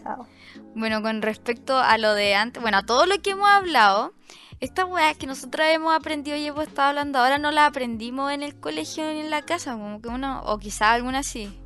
[0.02, 0.26] Chao.
[0.74, 4.12] Bueno, con respecto a lo de antes, bueno, a todo lo que hemos hablado,
[4.60, 8.42] estas weas que nosotros hemos aprendido y hemos estado hablando ahora no las aprendimos en
[8.42, 11.58] el colegio ni en la casa, como que uno, o quizá alguna sí.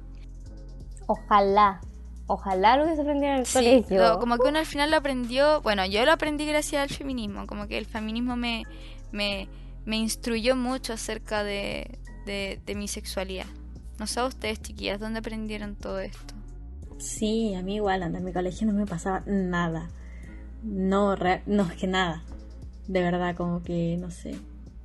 [1.09, 1.81] Ojalá.
[2.28, 3.98] Ojalá lo hubiese aprendido en el Sí, colegio.
[3.98, 7.46] lo- como que uno al final lo aprendió, bueno, yo lo aprendí gracias al feminismo,
[7.46, 8.62] como que el feminismo me,
[9.12, 9.48] me,
[9.86, 13.46] me instruyó mucho acerca de, de, de mi sexualidad.
[13.98, 16.34] No sé a ustedes, chiquillas, ¿dónde aprendieron todo esto?
[16.98, 19.88] Sí, a mí igual, anda, en mi colegio no me pasaba nada.
[20.62, 22.22] No, re- no, es que nada.
[22.88, 24.36] De verdad, como que, no sé.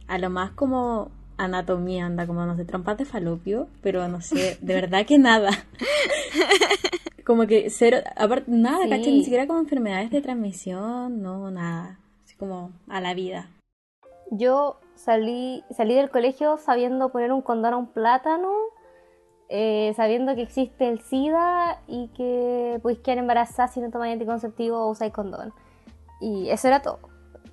[0.08, 4.58] A lo más como anatomía, anda, como, no sé, trompas de falopio, pero no sé,
[4.62, 5.49] de verdad que nada.
[7.25, 8.89] Como que cero, aparte, nada, Sí.
[8.89, 9.12] ¿cachai?
[9.13, 11.99] Ni siquiera como enfermedades de transmisión, no, nada.
[12.25, 13.49] Así como a la vida.
[14.31, 18.51] Yo salí, salí del colegio sabiendo poner un condón a un plátano,
[19.49, 24.77] eh, sabiendo que existe el SIDA y que podéis quedar embarazada si no tomáis anticonceptivo
[24.79, 25.53] o usáis condón.
[26.19, 26.99] Y eso era todo.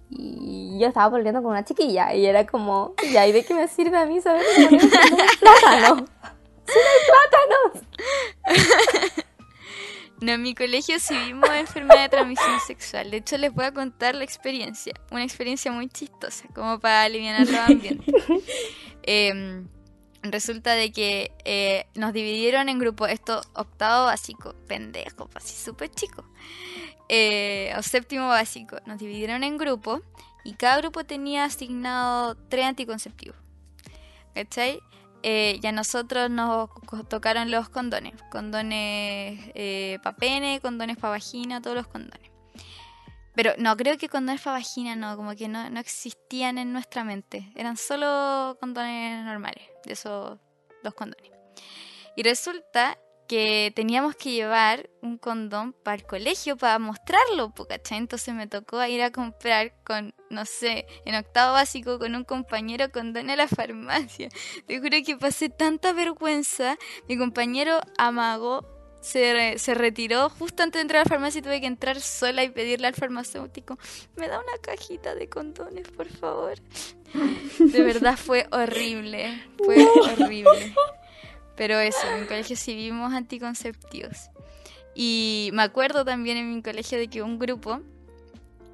[0.08, 3.68] Y yo estaba volviendo con una chiquilla y era como, ¿y ahí de qué me
[3.68, 6.06] sirve a mí saber poner un condón a un plátano?
[6.66, 9.24] ¡Si no hay plátanos!
[10.20, 13.10] No, en mi colegio sí vimos enfermedad de transmisión sexual.
[13.10, 14.92] De hecho, les voy a contar la experiencia.
[15.10, 18.14] Una experiencia muy chistosa, como para aliviar los ambientes.
[19.02, 19.66] Em,
[20.22, 26.22] resulta de que eh, nos dividieron en grupos, esto octavo básico, pendejo, así súper chico.
[27.08, 30.02] Eh, o séptimo básico, nos dividieron en grupos
[30.44, 33.38] y cada grupo tenía asignado tres anticonceptivos.
[34.34, 34.80] ¿Cachai?
[35.22, 36.70] Eh, y a nosotros nos
[37.08, 38.14] tocaron los condones.
[38.30, 39.52] Condones
[40.02, 42.30] para pene, condones para vagina, todos los condones.
[43.34, 47.04] Pero no, creo que condones para vagina no, como que no, no existían en nuestra
[47.04, 47.50] mente.
[47.54, 50.38] Eran solo condones normales, de esos
[50.82, 51.30] dos condones.
[52.16, 52.98] Y resulta
[53.30, 57.98] que teníamos que llevar un condón para el colegio para mostrarlo, ¿cachai?
[57.98, 62.90] Entonces me tocó ir a comprar con, no sé, en octavo básico con un compañero
[62.90, 64.30] condón a la farmacia.
[64.66, 66.76] Te juro que pasé tanta vergüenza.
[67.08, 68.66] Mi compañero amagó,
[69.00, 72.00] se, re- se retiró justo antes de entrar a la farmacia y tuve que entrar
[72.00, 73.78] sola y pedirle al farmacéutico,
[74.16, 76.54] me da una cajita de condones, por favor.
[77.60, 80.74] De verdad fue horrible, fue horrible.
[81.60, 84.30] Pero eso, en mi colegio sí vimos anticonceptivos.
[84.94, 87.82] Y me acuerdo también en mi colegio de que un grupo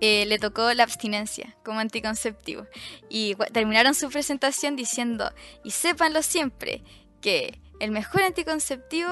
[0.00, 2.64] eh, le tocó la abstinencia como anticonceptivo.
[3.08, 5.32] Y terminaron su presentación diciendo,
[5.64, 6.84] y sépanlo siempre,
[7.20, 9.10] que el mejor anticonceptivo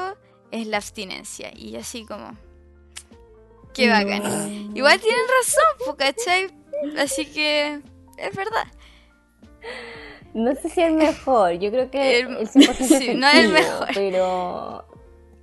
[0.53, 1.51] es la abstinencia.
[1.53, 2.39] Y así como,
[3.75, 4.71] qué bacán.
[4.77, 6.47] Igual tienen razón, ¿cachai?
[6.97, 7.83] Así que
[8.19, 8.69] es verdad.
[10.35, 13.49] No sé si el mejor, yo creo que El- el, 100% sí, no es el
[13.53, 13.89] mejor.
[13.95, 14.85] Pero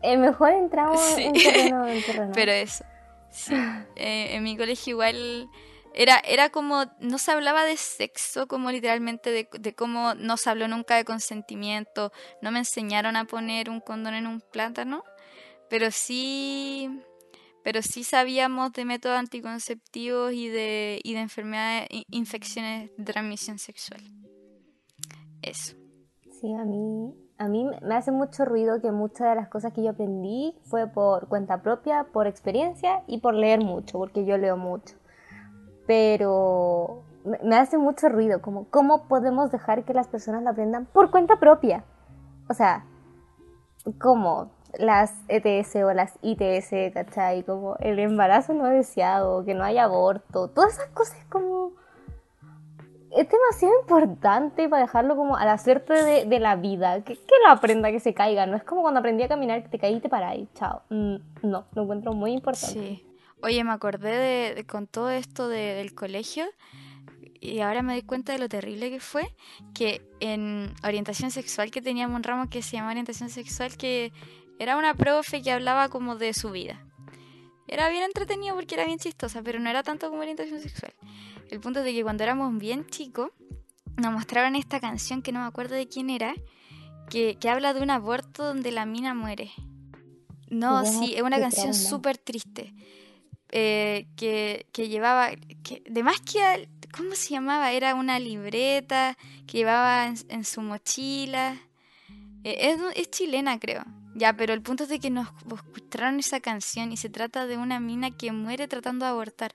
[0.03, 1.23] el mejor entramos Sí.
[1.23, 2.31] en terreno, en terreno.
[2.35, 2.83] Pero eso.
[3.31, 3.53] Sí.
[3.95, 5.49] Eh, en mi colegio igual
[5.93, 10.49] era, era como, no se hablaba de sexo como literalmente de, de cómo no se
[10.49, 15.03] habló nunca de consentimiento, no me enseñaron a poner un condón en un plátano,
[15.69, 16.89] pero sí,
[17.63, 24.01] pero sí sabíamos de métodos anticonceptivos y de, y de enfermedades, infecciones de transmisión sexual.
[25.41, 25.75] Eso.
[26.39, 29.83] Sí, a mí, a mí me hace mucho ruido que muchas de las cosas que
[29.83, 34.57] yo aprendí fue por cuenta propia, por experiencia y por leer mucho, porque yo leo
[34.57, 34.95] mucho.
[35.85, 41.11] Pero me, hace mucho ruido, como cómo podemos dejar que las personas lo aprendan por
[41.11, 41.83] cuenta propia.
[42.49, 42.85] O sea,
[43.99, 47.43] como las ETS o las ITS, ¿cachai?
[47.43, 51.73] Como el embarazo no deseado, que no haya aborto, todas esas cosas como
[53.11, 55.93] es demasiado importante para dejarlo como a la suerte
[56.25, 57.03] de, la vida.
[57.03, 58.45] Que, que lo aprenda, que se caiga.
[58.45, 60.47] No es como cuando aprendí a caminar que te caí y te paráis.
[60.55, 60.81] Chao.
[60.89, 62.73] Mm, no, lo encuentro muy importante.
[62.73, 63.05] Sí.
[63.43, 66.45] Oye, me acordé de, con todo esto del colegio
[67.39, 69.33] y ahora me doy cuenta de lo terrible que fue
[69.73, 74.13] que en orientación sexual que teníamos un ramo que se llama orientación sexual que
[74.59, 76.85] era una profe que hablaba como de su vida.
[77.67, 80.93] Era bien entretenido porque era bien chistosa, pero no era tanto como orientación sexual.
[81.51, 83.29] El punto es de que cuando éramos bien chicos,
[83.97, 86.33] nos mostraron esta canción que no me acuerdo de quién era,
[87.09, 89.51] que, que habla de un aborto donde la mina muere.
[90.49, 92.73] No, sí, es una canción súper triste.
[93.49, 97.73] Eh, que, que, llevaba, que, de más que, ¿cómo se llamaba?
[97.73, 101.57] Era una libreta que llevaba en, su mochila.
[102.45, 103.83] Eh, es, es, chilena, creo.
[104.15, 107.57] Ya, pero el punto es de que nos escucharon esa canción y se trata de
[107.57, 109.53] una mina que muere tratando de abortar.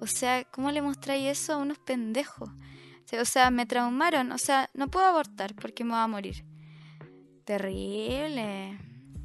[0.00, 2.50] O sea, ¿cómo le mostráis eso a unos pendejos?
[3.20, 4.32] O sea, me traumaron.
[4.32, 6.44] O sea, no puedo abortar porque me voy a morir.
[7.44, 8.78] Terrible.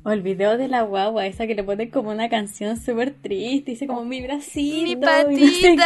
[0.04, 3.72] O el video de la guagua, esa que le pone como una canción súper triste,
[3.72, 4.84] dice como mi bracito.
[4.84, 5.86] Mi patita.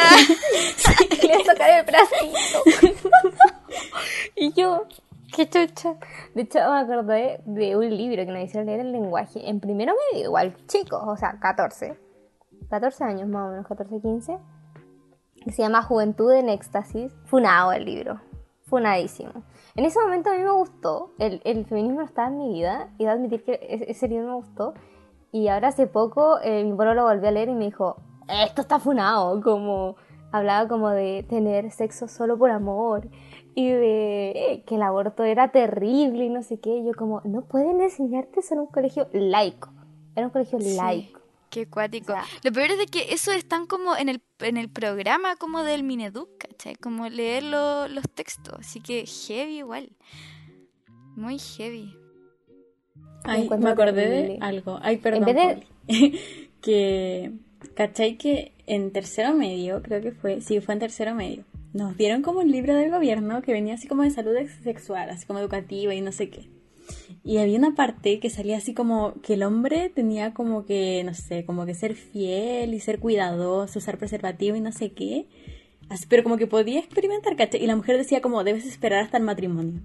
[1.22, 3.00] Y le toca el bracito.
[4.36, 4.88] y yo,
[5.36, 5.96] qué chucha.
[6.36, 9.50] De hecho, me acordé de un libro que nos hicieron leer el lenguaje.
[9.50, 11.98] En primero medio, igual chicos, o sea, 14.
[12.69, 14.38] 14 años más o menos, 14, 15.
[15.51, 17.13] Se llama Juventud en Éxtasis.
[17.25, 18.19] Funado el libro.
[18.63, 19.32] Funadísimo.
[19.75, 22.89] En ese momento a mí me gustó, el, el feminismo no estaba en mi vida,
[22.97, 24.73] y de admitir que ese libro me gustó.
[25.32, 28.62] Y ahora hace poco eh, mi pueblo lo volvió a leer y me dijo, esto
[28.62, 29.95] está funado, como
[30.32, 33.08] hablaba como de tener sexo solo por amor
[33.56, 36.84] y de eh, que el aborto era terrible y no sé qué.
[36.84, 39.69] Yo como, no pueden enseñarte eso en un colegio laico.
[40.15, 41.22] Era un colegio laico.
[41.54, 42.16] Qué cuático.
[42.44, 45.84] Lo peor es de que eso están como en el, en el programa como del
[45.84, 46.74] Mineduc, ¿cachai?
[46.74, 48.56] Como leer los textos.
[48.58, 49.92] Así que heavy igual.
[51.16, 51.96] Muy heavy.
[53.24, 54.80] Ay, me acordé de algo.
[54.82, 55.63] Ay, perdón.
[56.62, 57.34] que,
[57.76, 58.18] ¿cachai?
[58.18, 62.39] Que en tercero medio, creo que fue, sí, fue en tercero medio, nos dieron como
[62.39, 66.02] un libro del gobierno que venía así como de salud sexual, así como educativa y
[66.02, 66.50] no sé qué.
[67.24, 71.13] Y había una parte que salía así como que el hombre tenía como que, no
[71.13, 75.28] sé, como que ser fiel y ser cuidadoso, usar preservativo y no sé qué.
[75.89, 77.63] Así, pero como que podía experimentar, ¿cachai?
[77.63, 79.82] Y la mujer decía como, debes esperar hasta el matrimonio.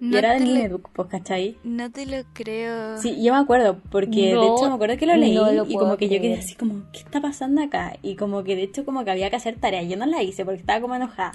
[0.00, 1.56] y era de Mineduc, pues, ¿cachai?
[1.64, 2.98] No te lo creo.
[2.98, 5.38] Sí, yo me acuerdo, porque de hecho me acuerdo que lo leí
[5.68, 7.96] y como que yo quedé así como, ¿qué está pasando acá?
[8.02, 9.82] Y como que de hecho como que había que hacer tarea.
[9.84, 11.32] Yo no la hice porque estaba como enojada,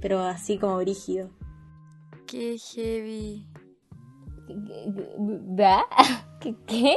[0.00, 1.30] pero así como brígido.
[2.26, 3.49] Qué heavy.
[6.40, 6.54] ¿Qué?
[6.66, 6.96] ¿Qué?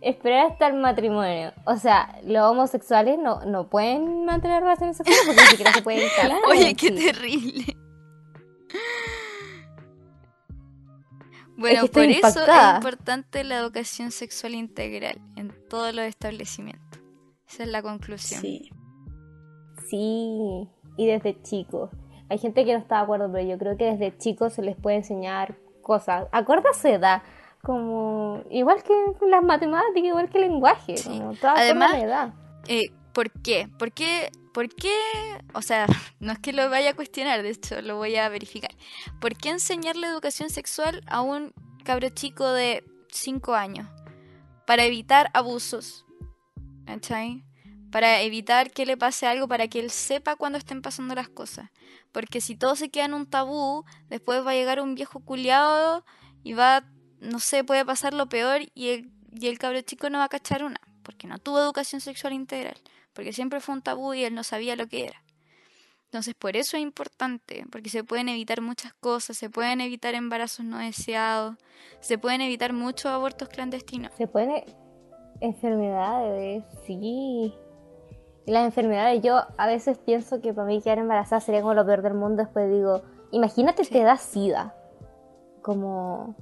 [0.00, 1.52] Esperar hasta el matrimonio.
[1.64, 6.08] O sea, los homosexuales no, no pueden mantener relaciones sexuales porque ni siquiera se pueden
[6.08, 6.32] casar.
[6.48, 7.76] Oye, qué terrible.
[11.56, 17.00] Bueno, por eso es importante la educación sexual integral en todos los establecimientos.
[17.48, 18.40] Esa es la conclusión.
[18.40, 18.70] Sí.
[19.88, 21.90] Sí, y desde chicos.
[22.28, 24.76] Hay gente que no está de acuerdo, pero yo creo que desde chicos se les
[24.76, 27.22] puede enseñar cosas, a edad,
[27.62, 28.92] como igual que
[29.28, 32.34] las matemáticas, igual que el lenguaje, como toda Además, edad.
[32.66, 33.68] Eh, ¿Por qué?
[33.78, 34.32] ¿Por qué?
[34.52, 34.96] ¿Por qué?
[35.54, 35.86] O sea,
[36.20, 38.72] no es que lo vaya a cuestionar, de hecho lo voy a verificar.
[39.20, 41.52] ¿Por qué enseñarle educación sexual a un
[41.84, 43.88] cabro chico de 5 años?
[44.66, 46.04] Para evitar abusos.
[46.86, 47.44] ¿Cachai?
[47.94, 51.70] Para evitar que le pase algo, para que él sepa cuando estén pasando las cosas.
[52.10, 56.04] Porque si todo se queda en un tabú, después va a llegar un viejo culiado
[56.42, 56.82] y va,
[57.20, 60.28] no sé, puede pasar lo peor y el, y el cabro chico no va a
[60.28, 62.74] cachar una, porque no tuvo educación sexual integral,
[63.12, 65.22] porque siempre fue un tabú y él no sabía lo que era.
[66.06, 70.66] Entonces, por eso es importante, porque se pueden evitar muchas cosas, se pueden evitar embarazos
[70.66, 71.58] no deseados,
[72.00, 74.10] se pueden evitar muchos abortos clandestinos.
[74.16, 74.64] Se pueden
[75.40, 77.54] enfermedades, sí,
[78.46, 82.02] las enfermedades, yo a veces pienso que para mí quedar embarazada sería como lo peor
[82.02, 82.42] del mundo.
[82.42, 84.74] Después digo, imagínate te da sida.
[85.62, 86.34] Como.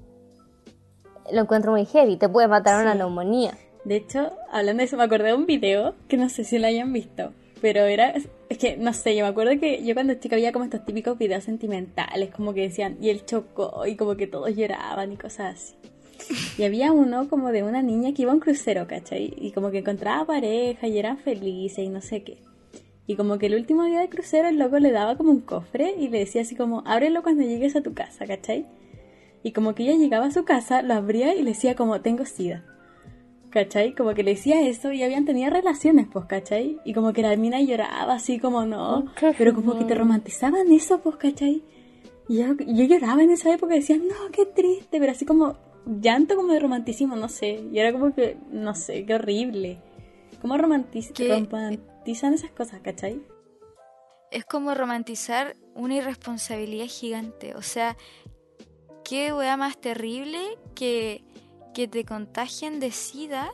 [1.31, 3.53] Lo encuentro muy heavy, te puede matar una neumonía.
[3.85, 6.67] De hecho, hablando de eso, me acordé de un video que no sé si lo
[6.67, 7.33] hayan visto.
[7.61, 8.15] Pero era.
[8.49, 11.17] Es que no sé, yo me acuerdo que yo cuando chica había como estos típicos
[11.17, 15.55] videos sentimentales, como que decían, y él chocó, y como que todos lloraban y cosas
[15.55, 15.92] así.
[16.59, 19.35] Y había uno como de una niña que iba a un crucero, ¿cachai?
[19.37, 22.39] Y como que encontraba pareja y eran felices y no sé qué.
[23.07, 25.95] Y como que el último día de crucero el loco le daba como un cofre
[25.99, 28.67] y le decía así como, ábrelo cuando llegues a tu casa, ¿cachai?
[29.43, 32.25] Y como que ella llegaba a su casa, lo abría y le decía como, tengo
[32.25, 32.65] sida.
[33.51, 33.95] ¿Cachai?
[33.95, 36.79] Como que le decía eso y habían tenido relaciones, pues, ¿cachai?
[36.87, 39.07] Y como que la mina lloraba así como, no,
[39.37, 41.63] pero como que te romantizaban eso, pues, ¿cachai?
[42.29, 45.57] Y yo, yo lloraba en esa época y decía, no, qué triste, pero así como,
[45.87, 47.65] llanto como de romanticismo, no sé.
[47.73, 49.79] Y era como que, no sé, qué horrible.
[50.41, 51.13] ¿Cómo romantiz-
[51.51, 53.23] romantizan esas cosas, cachai?
[54.31, 57.55] Es como romantizar una irresponsabilidad gigante.
[57.55, 57.97] O sea,
[59.05, 60.39] qué weá más terrible
[60.75, 61.23] que,
[61.75, 63.51] que te contagien de sida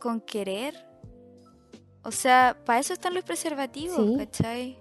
[0.00, 0.74] con querer.
[2.04, 4.16] O sea, para eso están los preservativos, Sí.
[4.16, 4.78] ¿cachai?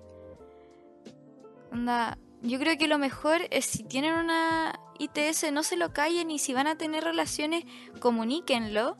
[1.72, 6.32] Onda, yo creo que lo mejor es si tienen una ITS, no se lo callen
[6.32, 7.66] y si van a tener relaciones,
[8.00, 8.98] comuníquenlo.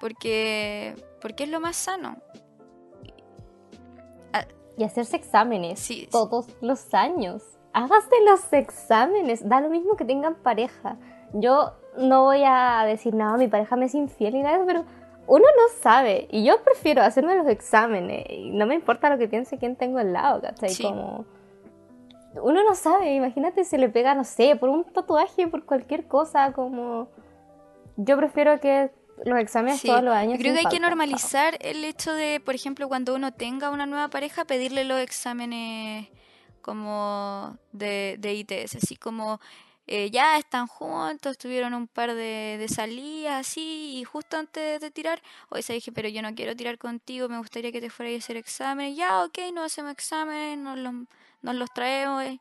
[0.00, 2.16] Porque, porque es lo más sano.
[4.76, 6.08] Y hacerse exámenes Sí, sí.
[6.10, 7.42] todos los años.
[7.72, 9.46] Hágase los exámenes.
[9.46, 10.96] Da lo mismo que tengan pareja.
[11.34, 14.84] Yo no voy a decir nada, mi pareja me es infiel y nada, pero
[15.26, 16.26] uno no sabe.
[16.30, 18.24] Y yo prefiero hacerme los exámenes.
[18.30, 20.70] Y no me importa lo que piense quién tengo al lado, ¿cachai?
[20.70, 20.82] Sí.
[20.82, 21.26] Como...
[22.34, 26.52] Uno no sabe, imagínate si le pega, no sé, por un tatuaje, por cualquier cosa,
[26.52, 27.08] como...
[27.96, 28.90] Yo prefiero que
[29.24, 30.34] los exámenes Sí, todos los años.
[30.34, 33.86] yo creo que hay que normalizar el hecho de, por ejemplo, cuando uno tenga una
[33.86, 36.08] nueva pareja, pedirle los exámenes
[36.62, 39.40] como de, de ITS, así como
[39.86, 44.90] eh, ya están juntos, tuvieron un par de, de salidas así, y justo antes de
[44.90, 45.20] tirar,
[45.50, 48.18] hoy se dije, pero yo no quiero tirar contigo, me gustaría que te fueras a
[48.18, 50.94] hacer exámenes, ya, ok, nos hacemos exámenes, nos los,
[51.42, 52.40] nos los traemos, eh,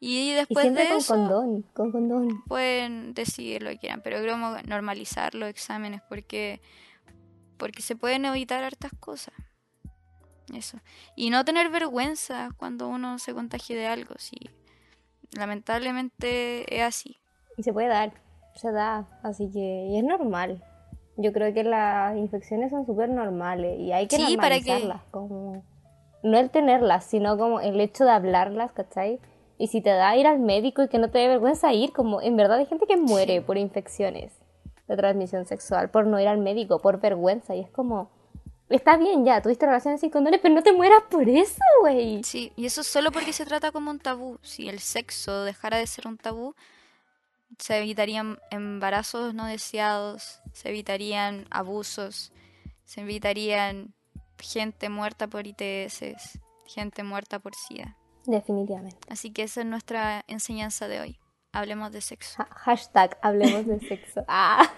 [0.00, 2.44] y Y después siempre de con eso condón, con condón.
[2.44, 6.60] pueden decidir lo que quieran, pero creo normalizar los exámenes porque
[7.56, 9.34] porque se pueden evitar hartas cosas.
[10.54, 10.78] Eso.
[11.16, 14.36] Y no tener vergüenza cuando uno se contagie de algo, sí.
[15.32, 17.16] Lamentablemente es así.
[17.56, 18.12] Y se puede dar,
[18.54, 19.58] se da, así que
[19.90, 20.62] y es normal.
[21.16, 25.02] Yo creo que las infecciones son súper normales y hay que Sí, para que- normalizarlas,
[25.10, 25.64] como
[26.22, 29.20] no el tenerlas, sino como el hecho de hablarlas, ¿cachai?
[29.58, 32.22] Y si te da ir al médico y que no te dé vergüenza ir, como
[32.22, 34.32] en verdad hay gente que muere por infecciones
[34.86, 38.10] de transmisión sexual, por no ir al médico, por vergüenza, y es como,
[38.68, 42.22] está bien ya, tuviste relaciones sin condones, pero no te mueras por eso, güey.
[42.24, 44.38] Sí, y eso solo porque se trata como un tabú.
[44.42, 46.54] Si el sexo dejara de ser un tabú,
[47.58, 52.32] se evitarían embarazos no deseados, se evitarían abusos,
[52.84, 53.94] se evitarían
[54.40, 57.96] gente muerta por ITS, gente muerta por SIDA.
[58.26, 58.98] Definitivamente.
[59.08, 61.18] Así que esa es nuestra enseñanza de hoy.
[61.52, 62.42] Hablemos de sexo.
[62.42, 64.24] Ha- hashtag hablemos de sexo.
[64.28, 64.68] Ah,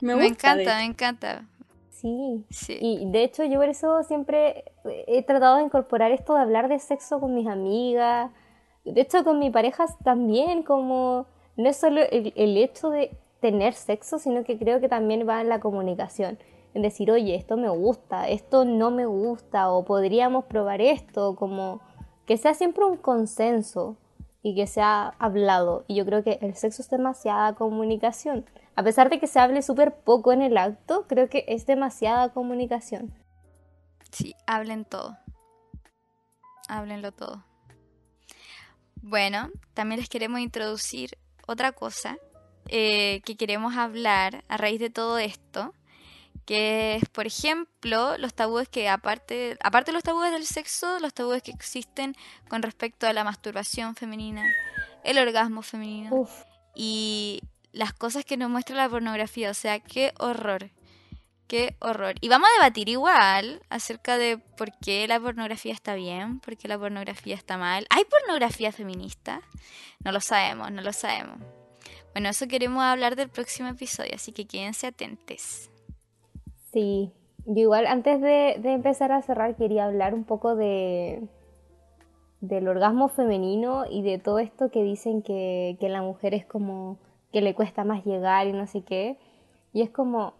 [0.00, 1.44] Me, gusta, encanta, me encanta.
[1.90, 2.44] sí.
[2.50, 2.78] Sí.
[2.80, 4.64] Y de hecho yo por eso siempre
[5.06, 8.30] he tratado de incorporar esto de hablar de sexo con mis amigas.
[8.84, 11.26] De hecho con mi pareja también, como
[11.56, 15.40] no es solo el, el hecho de tener sexo, sino que creo que también va
[15.42, 16.38] en la comunicación.
[16.74, 21.80] En decir, oye, esto me gusta, esto no me gusta, o podríamos probar esto, como
[22.26, 23.96] que sea siempre un consenso
[24.42, 25.84] y que sea hablado.
[25.88, 28.46] Y yo creo que el sexo es demasiada comunicación.
[28.76, 32.32] A pesar de que se hable súper poco en el acto, creo que es demasiada
[32.32, 33.12] comunicación.
[34.12, 35.16] Sí, hablen todo.
[36.68, 37.44] Háblenlo todo.
[39.02, 42.18] Bueno, también les queremos introducir otra cosa
[42.68, 45.74] eh, que queremos hablar a raíz de todo esto,
[46.50, 51.14] que es, por ejemplo, los tabúes que aparte, aparte de los tabúes del sexo, los
[51.14, 52.16] tabúes que existen
[52.48, 54.44] con respecto a la masturbación femenina,
[55.04, 56.42] el orgasmo femenino Uf,
[56.74, 57.40] y
[57.70, 59.48] las cosas que nos muestra la pornografía.
[59.48, 60.72] O sea, qué horror.
[61.46, 62.16] Qué horror.
[62.20, 66.66] Y vamos a debatir igual acerca de por qué la pornografía está bien, por qué
[66.66, 67.86] la pornografía está mal.
[67.90, 69.40] ¿Hay pornografía feminista?
[70.02, 71.38] No lo sabemos, no lo sabemos.
[72.12, 75.69] Bueno, eso queremos hablar del próximo episodio, así que quédense atentes.
[76.72, 77.12] Sí.
[77.46, 81.26] Yo igual antes de, empezar a cerrar quería hablar un poco de
[82.40, 86.98] del orgasmo femenino y de todo esto que dicen que, que la mujer es como
[87.32, 89.18] que le cuesta más llegar y no sé qué.
[89.74, 90.34] Y es como,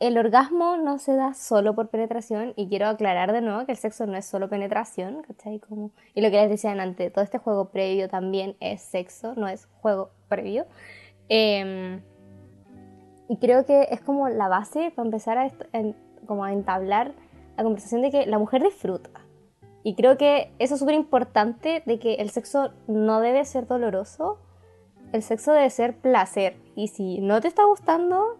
[0.00, 3.78] el orgasmo no se da solo por penetración y quiero aclarar de nuevo que el
[3.78, 5.60] sexo no es solo penetración, ¿cachai?
[6.14, 9.66] Y lo que les decían antes, todo este juego previo también es sexo, no es
[9.80, 10.66] juego previo.
[11.28, 12.02] Em,
[13.28, 15.96] y creo que es como la base para empezar a, en-
[16.26, 17.12] como a entablar
[17.56, 19.10] la conversación de que la mujer disfruta.
[19.82, 24.38] Y creo que eso es súper importante de que el sexo no debe ser doloroso,
[25.12, 26.56] el sexo debe ser placer.
[26.74, 28.38] Y si no te está gustando,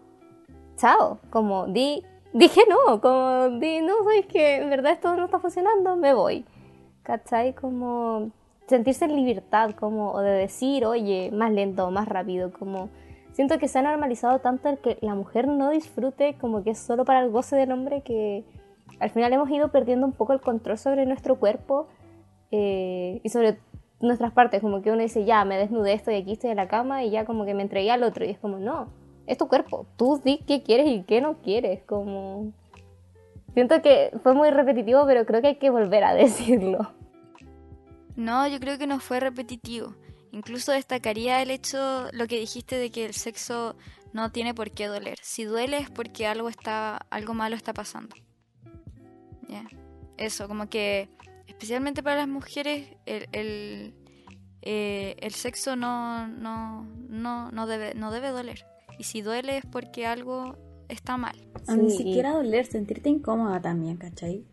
[0.77, 5.39] chao, como di, dije no, como di, no, sabes que en verdad esto no está
[5.39, 6.45] funcionando, me voy.
[7.03, 7.53] ¿Cachai?
[7.55, 8.31] Como
[8.67, 12.89] sentirse en libertad, como, o de decir, oye, más lento, más rápido, como...
[13.35, 16.79] Siento que se ha normalizado tanto el que la mujer no disfrute como que es
[16.79, 18.45] solo para el goce del hombre que
[19.01, 21.89] al final hemos ido perdiendo un poco el control sobre nuestro cuerpo
[22.51, 23.59] eh, y sobre
[24.01, 27.05] nuestras partes, como que uno dice, ya, me desnudé, estoy aquí, estoy en la cama
[27.05, 28.89] y ya como que me entregué al otro y es como, no,
[29.27, 32.53] es tu cuerpo, tú di qué quieres y qué no quieres, como
[33.55, 36.91] Siento que fue muy repetitivo, pero creo que hay que volver a decirlo.
[38.17, 39.95] No, yo creo que no fue repetitivo.
[40.35, 43.77] Incluso destacaría el hecho, lo que dijiste de que el sexo
[44.13, 45.17] no tiene por qué doler.
[45.23, 48.17] Si duele es porque algo está, algo malo está pasando.
[50.17, 51.09] Eso, como que
[51.47, 53.95] especialmente para las mujeres el, el,
[54.63, 58.65] eh, el sexo no, no, no, no, debe, no debe doler.
[58.99, 60.57] Y si duele es porque algo
[60.89, 61.37] está mal.
[61.67, 64.45] A Ni siquiera doler, sentirte incómoda también, ¿cachai?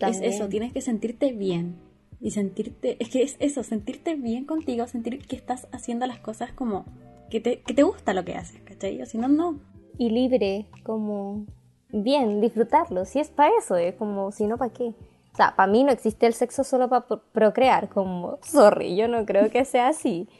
[0.00, 1.85] Es eso, tienes que sentirte bien.
[2.26, 6.50] Y sentirte, es que es eso, sentirte bien contigo, sentir que estás haciendo las cosas
[6.50, 6.84] como
[7.30, 9.00] que te, que te gusta lo que haces, ¿cachai?
[9.00, 9.60] O si no, no.
[9.96, 11.46] Y libre, como
[11.90, 13.04] bien, disfrutarlo.
[13.04, 14.86] Si es para eso, es como, si no, ¿para qué?
[14.86, 19.24] O sea, para mí no existe el sexo solo para procrear, como, sorry, yo no
[19.24, 20.28] creo que sea así.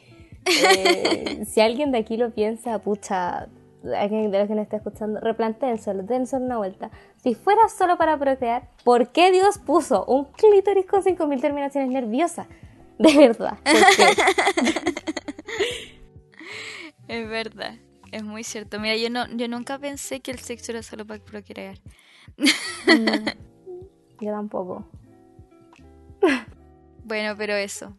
[0.49, 3.47] Eh, si alguien de aquí lo piensa, pucha,
[3.83, 6.89] alguien de los que nos está escuchando, replantéenselo, dense una vuelta.
[7.17, 12.47] Si fuera solo para procrear, ¿por qué Dios puso un clítoris con 5.000 terminaciones nerviosas?
[12.97, 13.57] De verdad.
[17.07, 17.75] es verdad,
[18.11, 18.79] es muy cierto.
[18.79, 21.77] Mira, yo, no, yo nunca pensé que el sexo era solo para procrear.
[22.37, 23.27] Mm,
[24.21, 24.87] yo tampoco.
[27.03, 27.95] Bueno, pero eso.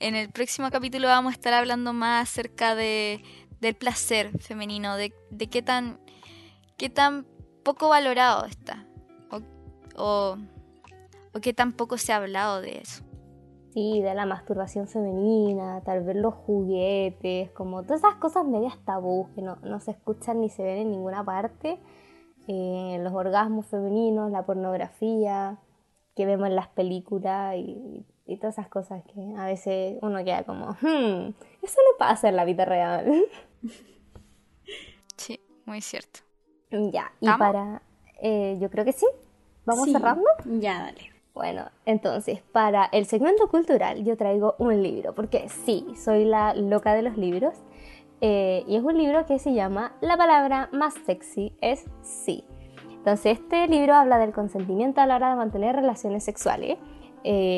[0.00, 3.22] En el próximo capítulo vamos a estar hablando más acerca de
[3.60, 5.12] del placer femenino, de,
[5.50, 5.98] qué tan
[6.76, 7.26] qué tan
[7.62, 8.86] poco valorado está
[9.30, 9.40] o,
[9.96, 10.36] o,
[11.34, 13.04] o qué tan poco se ha hablado de eso.
[13.74, 19.26] Sí, de la masturbación femenina, tal vez los juguetes, como todas esas cosas medias tabú
[19.34, 21.80] que no, se escuchan ni se ven en ninguna parte.
[22.46, 25.58] Eh, los orgasmos femeninos, la pornografía
[26.14, 30.44] que vemos en las películas y, y todas esas cosas que a veces uno queda
[30.44, 33.24] como, hmm, eso no pasa en la vida real.
[35.16, 36.20] Sí, muy cierto.
[36.70, 37.82] Ya, y para...
[38.20, 39.06] Eh, yo creo que sí.
[39.64, 40.24] ¿Vamos cerrando?
[40.44, 41.12] Ya, dale.
[41.34, 46.94] Bueno, entonces, para el segmento cultural yo traigo un libro, porque sí, soy la loca
[46.94, 47.54] de los libros.
[48.20, 52.44] Eh, y es un libro que se llama La palabra más sexy es sí.
[52.88, 56.78] Entonces, este libro habla del consentimiento a la hora de mantener relaciones sexuales.
[56.78, 56.78] Eh,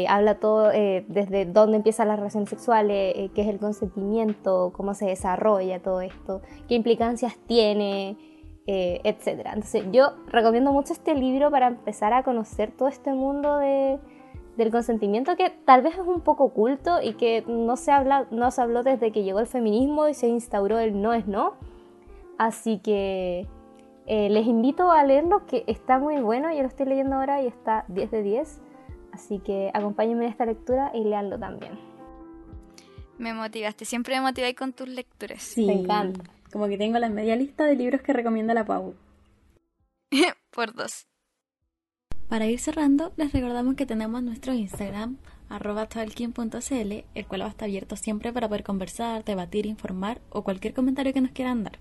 [0.08, 4.94] habla todo eh, desde dónde empiezan las relaciones sexuales, eh, qué es el consentimiento, cómo
[4.94, 8.16] se desarrolla todo esto, qué implicancias tiene,
[8.68, 9.46] etc.
[9.46, 13.98] Entonces yo recomiendo mucho este libro para empezar a conocer todo este mundo de,
[14.56, 18.50] del consentimiento que tal vez es un poco oculto y que no se, habla, no
[18.50, 21.54] se habló desde que llegó el feminismo y se instauró el no es no.
[22.38, 23.48] Así que
[24.06, 27.84] les invito a leerlo, que está muy bueno, yo lo estoy leyendo ahora y está
[27.88, 28.62] 10 de 10.
[29.16, 31.72] Así que acompáñenme en esta lectura y leanlo también.
[33.16, 35.40] Me motivaste, siempre me motiváis con tus lecturas.
[35.40, 36.30] Sí, me encanta.
[36.52, 38.94] Como que tengo la media lista de libros que recomienda la Pau.
[40.50, 41.06] Por dos.
[42.28, 45.16] Para ir cerrando, les recordamos que tenemos nuestro Instagram,
[45.48, 46.14] arroba el
[47.26, 51.22] cual va a estar abierto siempre para poder conversar, debatir, informar o cualquier comentario que
[51.22, 51.78] nos quieran dar.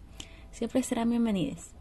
[0.52, 1.76] Siempre serán bienvenidos.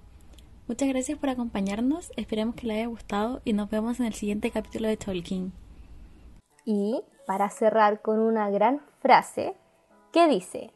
[0.66, 4.50] Muchas gracias por acompañarnos, esperemos que les haya gustado y nos vemos en el siguiente
[4.50, 5.52] capítulo de Tolkien.
[6.64, 9.54] Y para cerrar con una gran frase
[10.12, 10.72] que dice,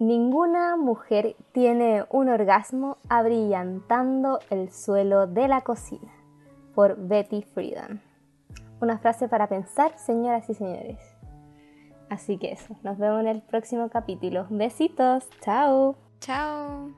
[0.00, 6.10] Ninguna mujer tiene un orgasmo abrillantando el suelo de la cocina,
[6.74, 8.00] por Betty Friedan.
[8.80, 10.98] Una frase para pensar, señoras y señores.
[12.08, 14.46] Así que eso, nos vemos en el próximo capítulo.
[14.48, 15.96] Besitos, chao.
[16.20, 16.88] Chao.